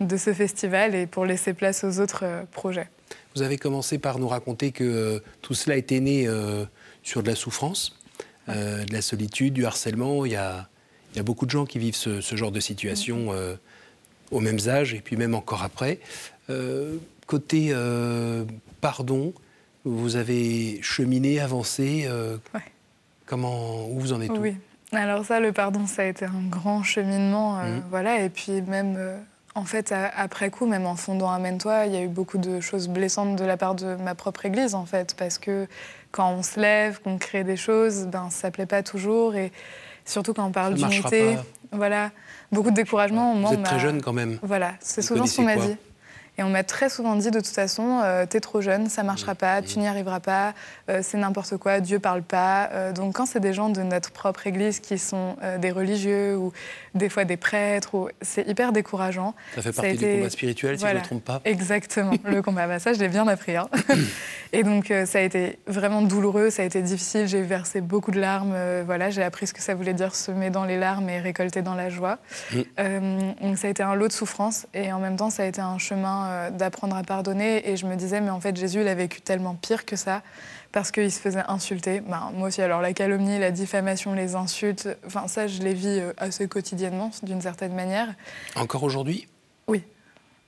de 0.00 0.16
ce 0.16 0.32
festival 0.32 0.94
et 0.94 1.06
pour 1.06 1.26
laisser 1.26 1.52
place 1.52 1.84
aux 1.84 2.00
autres 2.00 2.24
projets. 2.50 2.88
Vous 3.34 3.42
avez 3.42 3.56
commencé 3.56 3.98
par 3.98 4.18
nous 4.18 4.28
raconter 4.28 4.72
que 4.72 4.84
euh, 4.84 5.18
tout 5.42 5.54
cela 5.54 5.76
était 5.76 6.00
né 6.00 6.26
euh, 6.26 6.64
sur 7.02 7.22
de 7.22 7.28
la 7.28 7.34
souffrance, 7.34 7.98
euh, 8.48 8.84
de 8.84 8.92
la 8.92 9.02
solitude, 9.02 9.54
du 9.54 9.66
harcèlement. 9.66 10.24
Il 10.24 10.32
y 10.32 10.36
a, 10.36 10.68
beaucoup 11.24 11.46
de 11.46 11.50
gens 11.50 11.66
qui 11.66 11.78
vivent 11.78 11.96
ce, 11.96 12.20
genre 12.20 12.52
de 12.52 12.60
situation 12.60 13.32
aux 14.30 14.40
mêmes 14.40 14.60
âges 14.68 14.94
et 14.94 15.00
puis 15.00 15.16
même 15.16 15.34
encore 15.34 15.64
après. 15.64 15.98
côté 17.26 17.74
pardon, 18.80 19.32
vous 19.84 20.14
avez 20.14 20.80
cheminé, 20.80 21.40
avancé. 21.40 22.08
Comment, 23.26 23.88
où 23.90 23.98
vous 23.98 24.12
en 24.12 24.20
êtes 24.20 24.30
Oui. 24.30 24.54
Alors 24.92 25.24
ça, 25.24 25.40
le 25.40 25.52
pardon, 25.52 25.86
ça 25.86 26.02
a 26.02 26.04
été 26.06 26.24
un 26.24 26.48
grand 26.48 26.82
cheminement, 26.82 27.56
mmh. 27.56 27.82
voilà. 27.90 28.22
Et 28.22 28.30
puis 28.30 28.62
même 28.62 28.96
en 29.58 29.64
fait, 29.64 29.92
après 30.16 30.50
coup, 30.50 30.66
même 30.66 30.86
en 30.86 30.94
fondant 30.94 31.30
Amène-toi, 31.30 31.86
il 31.86 31.92
y 31.92 31.96
a 31.96 32.00
eu 32.00 32.08
beaucoup 32.08 32.38
de 32.38 32.60
choses 32.60 32.88
blessantes 32.88 33.36
de 33.36 33.44
la 33.44 33.56
part 33.56 33.74
de 33.74 33.96
ma 33.96 34.14
propre 34.14 34.46
église, 34.46 34.74
en 34.74 34.86
fait, 34.86 35.14
parce 35.18 35.38
que 35.38 35.66
quand 36.12 36.30
on 36.30 36.42
se 36.42 36.60
lève, 36.60 37.00
qu'on 37.02 37.18
crée 37.18 37.42
des 37.42 37.56
choses, 37.56 38.06
ben, 38.06 38.30
ça 38.30 38.48
ne 38.48 38.52
plaît 38.52 38.66
pas 38.66 38.84
toujours. 38.84 39.34
Et 39.34 39.50
surtout 40.04 40.32
quand 40.32 40.46
on 40.46 40.52
parle 40.52 40.74
d'unité, 40.74 41.36
voilà, 41.72 42.10
beaucoup 42.52 42.70
de 42.70 42.76
découragement. 42.76 43.34
Vous 43.34 43.52
êtes 43.52 43.64
très 43.64 43.80
jeune 43.80 44.00
quand 44.00 44.12
même. 44.12 44.38
Voilà, 44.42 44.74
c'est 44.80 45.02
souvent 45.02 45.26
ce 45.26 45.36
qu'on 45.36 45.42
m'a 45.42 45.56
dit. 45.56 45.76
Et 46.38 46.44
on 46.44 46.50
m'a 46.50 46.62
très 46.62 46.88
souvent 46.88 47.16
dit 47.16 47.32
de 47.32 47.40
toute 47.40 47.48
façon, 47.48 48.00
euh, 48.04 48.24
t'es 48.24 48.38
trop 48.38 48.60
jeune, 48.60 48.88
ça 48.88 49.02
marchera 49.02 49.34
pas, 49.34 49.60
tu 49.60 49.80
n'y 49.80 49.88
arriveras 49.88 50.20
pas, 50.20 50.54
euh, 50.88 51.00
c'est 51.02 51.18
n'importe 51.18 51.56
quoi, 51.56 51.80
Dieu 51.80 51.98
parle 51.98 52.22
pas. 52.22 52.70
Euh, 52.72 52.92
donc 52.92 53.16
quand 53.16 53.26
c'est 53.26 53.40
des 53.40 53.52
gens 53.52 53.70
de 53.70 53.82
notre 53.82 54.12
propre 54.12 54.46
Église 54.46 54.78
qui 54.78 54.98
sont 54.98 55.36
des 55.60 55.72
religieux 55.72 56.36
ou 56.36 56.52
des 56.94 57.08
fois 57.08 57.24
des 57.24 57.36
prêtres, 57.36 58.12
c'est 58.22 58.46
hyper 58.46 58.72
décourageant. 58.72 59.34
Ça 59.56 59.62
fait 59.62 59.72
partie 59.72 59.96
du 59.96 60.06
combat 60.06 60.30
spirituel, 60.30 60.78
si 60.78 60.86
je 60.86 60.90
ne 60.92 60.98
me 60.98 61.02
trompe 61.02 61.24
pas. 61.24 61.40
Exactement, 61.44 62.12
le 62.24 62.40
combat. 62.40 62.68
Bah, 62.68 62.78
ça, 62.78 62.92
je 62.92 63.00
l'ai 63.00 63.08
bien 63.08 63.26
appris. 63.26 63.56
Hein. 63.56 63.68
Et 64.52 64.62
donc 64.62 64.92
ça 65.06 65.18
a 65.18 65.22
été 65.22 65.58
vraiment 65.66 66.02
douloureux, 66.02 66.50
ça 66.50 66.62
a 66.62 66.64
été 66.64 66.80
difficile. 66.80 67.26
J'ai 67.26 67.42
versé 67.42 67.80
beaucoup 67.80 68.12
de 68.12 68.20
larmes. 68.20 68.56
voilà, 68.86 69.10
j'ai 69.10 69.22
appris 69.22 69.48
ce 69.48 69.52
que 69.52 69.60
ça 69.60 69.74
voulait 69.74 69.92
dire 69.92 70.14
semer 70.14 70.50
dans 70.50 70.64
les 70.64 70.78
larmes 70.78 71.08
et 71.10 71.18
récolter 71.18 71.62
dans 71.62 71.74
la 71.74 71.90
joie. 71.90 72.18
Mm. 72.52 73.32
donc 73.42 73.58
ça 73.58 73.66
a 73.66 73.70
été 73.70 73.82
un 73.82 73.94
lot 73.94 74.08
de 74.08 74.12
souffrance 74.12 74.66
et 74.72 74.92
en 74.92 75.00
même 75.00 75.16
temps 75.16 75.30
ça 75.30 75.42
a 75.42 75.46
été 75.46 75.60
un 75.60 75.78
chemin 75.78 76.27
euh, 76.28 76.50
d'apprendre 76.50 76.96
à 76.96 77.02
pardonner. 77.02 77.68
Et 77.68 77.76
je 77.76 77.86
me 77.86 77.96
disais, 77.96 78.20
mais 78.20 78.30
en 78.30 78.40
fait, 78.40 78.56
Jésus, 78.56 78.80
il 78.80 78.88
a 78.88 78.94
vécu 78.94 79.20
tellement 79.20 79.54
pire 79.54 79.84
que 79.84 79.96
ça, 79.96 80.22
parce 80.72 80.90
qu'il 80.90 81.10
se 81.10 81.20
faisait 81.20 81.42
insulter. 81.48 82.00
Ben, 82.00 82.30
moi 82.34 82.48
aussi, 82.48 82.62
alors 82.62 82.80
la 82.80 82.92
calomnie, 82.92 83.38
la 83.38 83.50
diffamation, 83.50 84.12
les 84.12 84.34
insultes, 84.34 84.88
enfin 85.06 85.28
ça, 85.28 85.46
je 85.46 85.60
les 85.62 85.74
vis 85.74 86.00
euh, 86.00 86.12
assez 86.18 86.48
quotidiennement, 86.48 87.10
d'une 87.22 87.40
certaine 87.40 87.74
manière. 87.74 88.14
Encore 88.56 88.82
aujourd'hui? 88.82 89.26
Oui. 89.66 89.82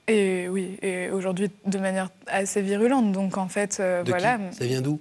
Et 0.07 0.47
oui, 0.49 0.77
et 0.81 1.09
aujourd'hui 1.09 1.51
de 1.65 1.77
manière 1.77 2.09
assez 2.27 2.61
virulente. 2.61 3.11
Donc 3.11 3.37
en 3.37 3.47
fait, 3.47 3.77
euh, 3.79 4.03
voilà. 4.05 4.39
ça 4.51 4.65
vient 4.65 4.81
d'où? 4.81 4.99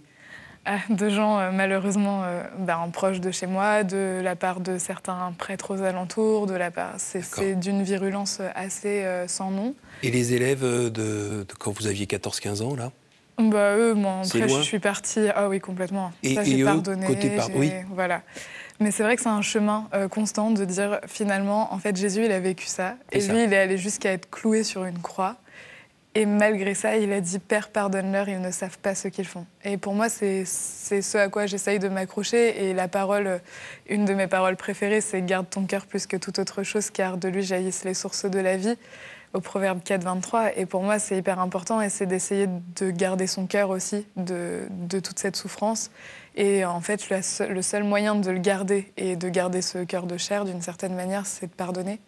de 0.90 1.08
gens 1.08 1.38
euh, 1.38 1.50
malheureusement 1.52 2.22
euh, 2.24 2.42
ben, 2.58 2.88
proches 2.92 3.20
de 3.20 3.30
chez 3.30 3.46
moi, 3.46 3.82
de 3.84 4.20
la 4.22 4.36
part 4.36 4.60
de 4.60 4.78
certains 4.78 5.32
prêtres 5.38 5.74
aux 5.74 5.82
alentours, 5.82 6.46
de 6.46 6.54
la 6.54 6.70
part. 6.70 6.94
C'est 6.96 7.58
d'une 7.58 7.82
virulence 7.82 8.40
assez 8.54 9.04
euh, 9.04 9.26
sans 9.28 9.50
nom. 9.50 9.74
Et 10.02 10.10
les 10.10 10.34
élèves 10.34 10.62
de, 10.62 11.46
quand 11.58 11.72
vous 11.72 11.86
aviez 11.86 12.06
14-15 12.06 12.62
ans, 12.62 12.76
là? 12.76 12.92
Bah, 13.38 13.74
eux, 13.76 13.94
moi, 13.94 14.20
après, 14.22 14.48
je 14.48 14.60
suis 14.60 14.80
partie. 14.80 15.28
Ah 15.34 15.48
oui, 15.48 15.60
complètement. 15.60 16.12
Et, 16.22 16.34
Ça, 16.34 16.44
j'ai 16.44 16.62
pardonné. 16.62 17.06
Côté 17.06 17.30
par... 17.30 17.48
Oui. 17.54 17.72
Voilà. 17.90 18.20
Mais 18.80 18.90
c'est 18.90 19.02
vrai 19.02 19.16
que 19.16 19.22
c'est 19.22 19.28
un 19.28 19.40
chemin 19.40 19.88
constant 20.10 20.50
de 20.50 20.62
dire 20.66 21.00
finalement, 21.06 21.72
en 21.72 21.78
fait, 21.78 21.96
Jésus, 21.96 22.26
il 22.26 22.32
a 22.32 22.40
vécu 22.40 22.66
ça. 22.66 22.96
Et, 23.12 23.20
lui, 23.20 23.44
il 23.44 23.52
est 23.52 23.58
allé 23.58 23.78
jusqu'à 23.78 24.12
être 24.12 24.28
cloué 24.28 24.62
sur 24.62 24.84
une 24.84 24.98
croix. 24.98 25.36
Et 26.16 26.26
malgré 26.26 26.74
ça, 26.74 26.96
il 26.96 27.12
a 27.12 27.20
dit 27.20 27.38
Père, 27.38 27.68
pardonne-leur, 27.68 28.28
ils 28.28 28.40
ne 28.40 28.50
savent 28.50 28.78
pas 28.78 28.96
ce 28.96 29.06
qu'ils 29.06 29.26
font. 29.26 29.46
Et 29.64 29.76
pour 29.76 29.94
moi, 29.94 30.08
c'est 30.08 30.44
ce 30.44 31.16
à 31.16 31.28
quoi 31.28 31.46
j'essaye 31.46 31.78
de 31.78 31.88
m'accrocher. 31.88 32.64
Et 32.64 32.74
la 32.74 32.88
parole, 32.88 33.40
une 33.88 34.06
de 34.06 34.14
mes 34.14 34.26
paroles 34.26 34.56
préférées, 34.56 35.00
c'est 35.00 35.22
Garde 35.22 35.48
ton 35.48 35.64
cœur 35.66 35.86
plus 35.86 36.08
que 36.08 36.16
toute 36.16 36.40
autre 36.40 36.64
chose, 36.64 36.90
car 36.90 37.16
de 37.16 37.28
lui 37.28 37.42
jaillissent 37.42 37.84
les 37.84 37.94
sources 37.94 38.24
de 38.24 38.40
la 38.40 38.56
vie, 38.56 38.74
au 39.34 39.40
Proverbe 39.40 39.80
4, 39.84 40.02
23. 40.02 40.58
Et 40.58 40.66
pour 40.66 40.82
moi, 40.82 40.98
c'est 40.98 41.16
hyper 41.16 41.38
important, 41.38 41.80
et 41.80 41.88
c'est 41.88 42.06
d'essayer 42.06 42.48
de 42.74 42.90
garder 42.90 43.28
son 43.28 43.46
cœur 43.46 43.70
aussi 43.70 44.04
de, 44.16 44.66
de, 44.68 44.98
toute 44.98 45.20
cette 45.20 45.36
souffrance. 45.36 45.92
Et 46.34 46.64
en 46.64 46.80
fait, 46.80 47.08
le 47.08 47.62
seul 47.62 47.84
moyen 47.84 48.16
de 48.16 48.32
le 48.32 48.40
garder 48.40 48.92
et 48.96 49.14
de 49.14 49.28
garder 49.28 49.62
ce 49.62 49.84
cœur 49.84 50.06
de 50.06 50.16
chair, 50.16 50.44
d'une 50.44 50.60
certaine 50.60 50.96
manière, 50.96 51.26
c'est 51.26 51.46
de 51.46 51.54
pardonner. 51.54 52.00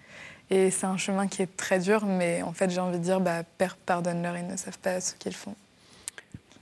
Et 0.52 0.70
c'est 0.70 0.84
un 0.84 0.98
chemin 0.98 1.28
qui 1.28 1.40
est 1.40 1.56
très 1.56 1.78
dur, 1.78 2.04
mais 2.04 2.42
en 2.42 2.52
fait, 2.52 2.68
j'ai 2.68 2.78
envie 2.78 2.98
de 2.98 3.02
dire, 3.02 3.20
bah, 3.20 3.42
Père, 3.56 3.74
pardonne-leur, 3.74 4.36
ils 4.36 4.46
ne 4.46 4.58
savent 4.58 4.78
pas 4.78 5.00
ce 5.00 5.14
qu'ils 5.14 5.32
font. 5.32 5.54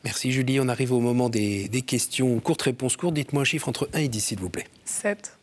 Merci 0.04 0.30
Julie. 0.30 0.60
On 0.60 0.68
arrive 0.68 0.92
au 0.92 1.00
moment 1.00 1.28
des, 1.28 1.68
questions. 1.84 2.38
Courte 2.38 2.62
réponse 2.62 2.96
courte. 2.96 3.14
Dites-moi 3.14 3.42
un 3.42 3.44
chiffre 3.44 3.68
entre 3.68 3.90
1 3.92 3.98
et 3.98 4.08
10, 4.08 4.20
s'il 4.20 4.38
vous 4.38 4.48
plaît. 4.48 4.68
7. 4.84 5.36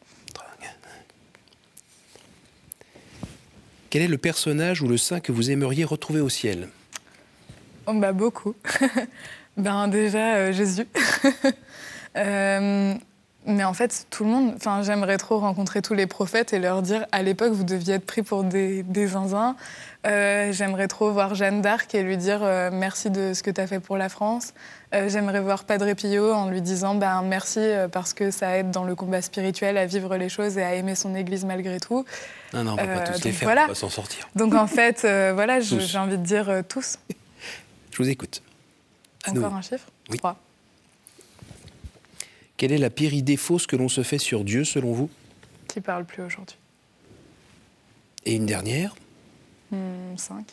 Quel 3.89 4.01
est 4.01 4.07
le 4.07 4.17
personnage 4.17 4.81
ou 4.81 4.87
le 4.87 4.97
saint 4.97 5.19
que 5.19 5.33
vous 5.33 5.51
aimeriez 5.51 5.83
retrouver 5.83 6.21
au 6.21 6.29
ciel? 6.29 6.69
Oh, 7.85 7.93
bah, 7.93 8.13
Beaucoup. 8.13 8.55
ben, 9.57 9.89
déjà, 9.89 10.35
euh, 10.35 10.53
Jésus. 10.53 10.87
euh, 12.17 12.93
mais 13.47 13.63
en 13.63 13.73
fait, 13.73 14.05
tout 14.09 14.25
le 14.25 14.29
monde, 14.29 14.53
enfin, 14.57 14.81
j'aimerais 14.83 15.17
trop 15.17 15.39
rencontrer 15.39 15.81
tous 15.81 15.93
les 15.93 16.05
prophètes 16.05 16.51
et 16.51 16.59
leur 16.59 16.81
dire 16.81 17.07
à 17.13 17.23
l'époque, 17.23 17.53
vous 17.53 17.63
deviez 17.63 17.95
être 17.95 18.05
pris 18.05 18.21
pour 18.21 18.43
des, 18.43 18.83
des 18.83 19.07
zinzins. 19.07 19.55
Euh, 20.05 20.51
j'aimerais 20.51 20.89
trop 20.89 21.11
voir 21.11 21.33
Jeanne 21.33 21.61
d'Arc 21.61 21.95
et 21.95 22.03
lui 22.03 22.17
dire 22.17 22.41
euh, 22.43 22.69
merci 22.71 23.09
de 23.09 23.33
ce 23.33 23.43
que 23.43 23.49
tu 23.49 23.61
as 23.61 23.67
fait 23.67 23.79
pour 23.79 23.97
la 23.97 24.09
France. 24.09 24.53
Euh, 24.93 25.07
j'aimerais 25.09 25.39
voir 25.39 25.63
Padre 25.63 25.93
Pio 25.93 26.33
en 26.33 26.49
lui 26.49 26.61
disant 26.61 26.95
ben, 26.95 27.21
merci 27.23 27.61
parce 27.91 28.13
que 28.13 28.31
ça 28.31 28.57
aide 28.57 28.69
dans 28.69 28.83
le 28.83 28.95
combat 28.95 29.21
spirituel 29.21 29.77
à 29.77 29.85
vivre 29.85 30.17
les 30.17 30.29
choses 30.29 30.57
et 30.57 30.63
à 30.63 30.75
aimer 30.75 30.95
son 30.95 31.15
église 31.15 31.45
malgré 31.45 31.79
tout. 31.79 32.05
Non, 32.53 32.65
non, 32.65 32.75
on 32.77 32.81
ne 32.81 32.87
va 32.87 32.99
pas 32.99 33.11
tous 33.11 33.23
les 33.23 33.31
faire, 33.31 33.49
on 33.49 33.67
va 33.69 33.75
s'en 33.75 33.89
sortir. 33.89 34.27
Donc 34.35 34.55
en 34.55 34.67
fait, 34.67 35.01
voilà, 35.33 35.61
j'ai 35.61 35.97
envie 35.97 36.17
de 36.17 36.23
dire 36.23 36.63
tous. 36.67 36.99
Je 37.91 37.97
vous 37.97 38.09
écoute. 38.09 38.41
Encore 39.25 39.55
un 39.55 39.61
chiffre? 39.61 39.87
Oui. 40.09 40.19
Quelle 42.57 42.71
est 42.71 42.79
la 42.79 42.89
pire 42.89 43.13
idée 43.13 43.37
fausse 43.37 43.67
que 43.67 43.75
l'on 43.75 43.87
se 43.87 44.01
fait 44.01 44.17
sur 44.17 44.43
Dieu, 44.43 44.63
selon 44.63 44.91
vous? 44.91 45.11
Qui 45.67 45.79
parle 45.79 46.05
plus 46.05 46.23
aujourd'hui. 46.23 46.57
Et 48.25 48.33
une 48.35 48.47
dernière? 48.47 48.95
Hmm, 49.71 50.17
Cinq. 50.17 50.47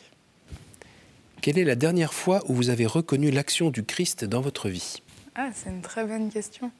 Quelle 1.41 1.57
est 1.57 1.63
la 1.63 1.75
dernière 1.75 2.13
fois 2.13 2.43
où 2.47 2.53
vous 2.53 2.69
avez 2.69 2.85
reconnu 2.85 3.31
l'action 3.31 3.71
du 3.71 3.83
Christ 3.83 4.23
dans 4.23 4.41
votre 4.41 4.69
vie? 4.69 5.01
Ah, 5.33 5.49
c'est 5.53 5.71
une 5.71 5.81
très 5.81 6.05
bonne 6.05 6.29
question. 6.31 6.71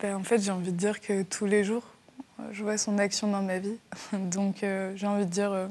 Ben, 0.00 0.16
en 0.16 0.22
fait, 0.22 0.42
j'ai 0.42 0.50
envie 0.50 0.72
de 0.72 0.76
dire 0.76 1.00
que 1.00 1.22
tous 1.22 1.46
les 1.46 1.64
jours, 1.64 1.84
euh, 2.38 2.42
je 2.52 2.62
vois 2.62 2.76
son 2.76 2.98
action 2.98 3.30
dans 3.30 3.42
ma 3.42 3.58
vie. 3.58 3.78
Donc, 4.12 4.62
euh, 4.62 4.92
j'ai 4.96 5.06
envie 5.06 5.24
de 5.24 5.30
dire, 5.30 5.52
euh, 5.52 5.66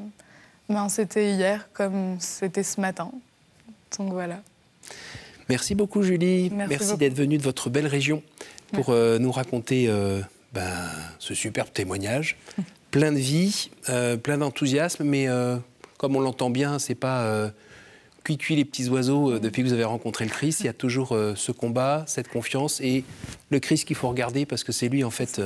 ben, 0.70 0.90
c'était 0.90 1.36
hier 1.36 1.70
comme 1.74 2.20
c'était 2.20 2.64
ce 2.64 2.82
matin. 2.82 3.12
Donc, 3.98 4.12
voilà. 4.12 4.42
Merci 5.50 5.76
beaucoup, 5.76 6.02
Julie. 6.02 6.50
Merci, 6.50 6.98
d'être 6.98 7.14
venue 7.14 7.38
de 7.38 7.44
votre 7.44 7.70
belle 7.70 7.88
région 7.88 8.24
pour 8.72 8.90
euh, 8.90 9.20
nous 9.20 9.32
raconter 9.32 9.88
euh, 9.88 10.22
ben, 10.54 10.72
ce 11.20 11.34
superbe 11.34 11.70
témoignage. 11.74 12.38
plein 12.92 13.12
de 13.12 13.18
vie, 13.18 13.70
euh, 13.90 14.18
plein 14.18 14.38
d'enthousiasme, 14.38 15.04
mais 15.04 15.28
comme 15.98 16.16
on 16.16 16.20
l'entend 16.20 16.50
bien, 16.50 16.80
c'est 16.80 16.96
pas 16.96 17.52
cuit 18.24 18.38
cuit 18.38 18.56
les 18.56 18.66
petits 18.66 18.90
oiseaux 18.90 19.40
depuis 19.40 19.64
que 19.64 19.68
vous 19.68 19.74
avez 19.74 19.86
rencontré 19.86 20.26
le 20.26 20.32
Christ. 20.32 20.62
Il 20.62 20.66
y 20.66 20.70
a 20.70 20.74
toujours 20.74 21.18
ce 21.36 21.52
combat, 21.52 22.04
cette 22.08 22.28
confiance 22.28 22.82
et 22.82 23.06
le 23.50 23.60
Christ 23.60 23.86
qu'il 23.86 23.96
faut 23.96 24.10
regarder 24.10 24.46
parce 24.46 24.64
que 24.64 24.72
c'est 24.72 24.90
lui 24.90 25.04
en 25.04 25.10
fait 25.10 25.42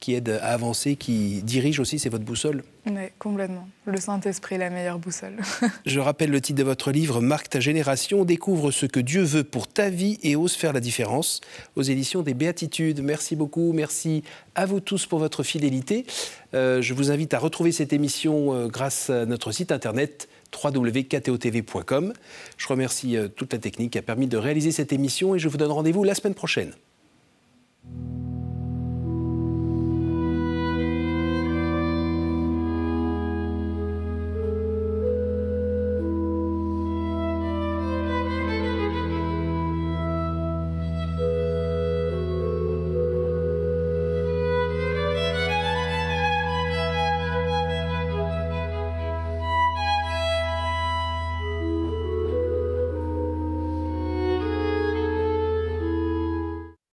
qui 0.00 0.14
aide 0.14 0.38
à 0.42 0.52
avancer, 0.52 0.96
qui 0.96 1.42
dirige 1.42 1.80
aussi, 1.80 1.98
c'est 1.98 2.08
votre 2.08 2.24
boussole. 2.24 2.62
Oui, 2.86 3.02
complètement. 3.18 3.68
Le 3.84 3.98
Saint-Esprit, 3.98 4.58
la 4.58 4.70
meilleure 4.70 4.98
boussole. 4.98 5.36
Je 5.86 6.00
rappelle 6.00 6.30
le 6.30 6.40
titre 6.40 6.58
de 6.58 6.64
votre 6.64 6.90
livre, 6.90 7.20
Marque 7.20 7.48
ta 7.48 7.60
génération, 7.60 8.24
découvre 8.24 8.70
ce 8.70 8.86
que 8.86 9.00
Dieu 9.00 9.22
veut 9.22 9.44
pour 9.44 9.66
ta 9.66 9.90
vie 9.90 10.18
et 10.22 10.36
ose 10.36 10.54
faire 10.54 10.72
la 10.72 10.80
différence, 10.80 11.40
aux 11.76 11.82
éditions 11.82 12.22
des 12.22 12.34
Béatitudes. 12.34 13.02
Merci 13.02 13.36
beaucoup, 13.36 13.72
merci 13.72 14.22
à 14.54 14.66
vous 14.66 14.80
tous 14.80 15.06
pour 15.06 15.18
votre 15.18 15.42
fidélité. 15.42 16.06
Euh, 16.54 16.80
je 16.80 16.94
vous 16.94 17.10
invite 17.10 17.34
à 17.34 17.38
retrouver 17.38 17.72
cette 17.72 17.92
émission 17.92 18.54
euh, 18.54 18.68
grâce 18.68 19.10
à 19.10 19.26
notre 19.26 19.52
site 19.52 19.72
internet 19.72 20.28
www.ktotv.com. 20.64 22.12
Je 22.56 22.68
remercie 22.68 23.16
euh, 23.16 23.28
toute 23.28 23.52
la 23.52 23.58
technique 23.58 23.92
qui 23.92 23.98
a 23.98 24.02
permis 24.02 24.26
de 24.26 24.36
réaliser 24.36 24.72
cette 24.72 24.92
émission 24.92 25.34
et 25.34 25.38
je 25.38 25.48
vous 25.48 25.58
donne 25.58 25.72
rendez-vous 25.72 26.04
la 26.04 26.14
semaine 26.14 26.34
prochaine. 26.34 26.72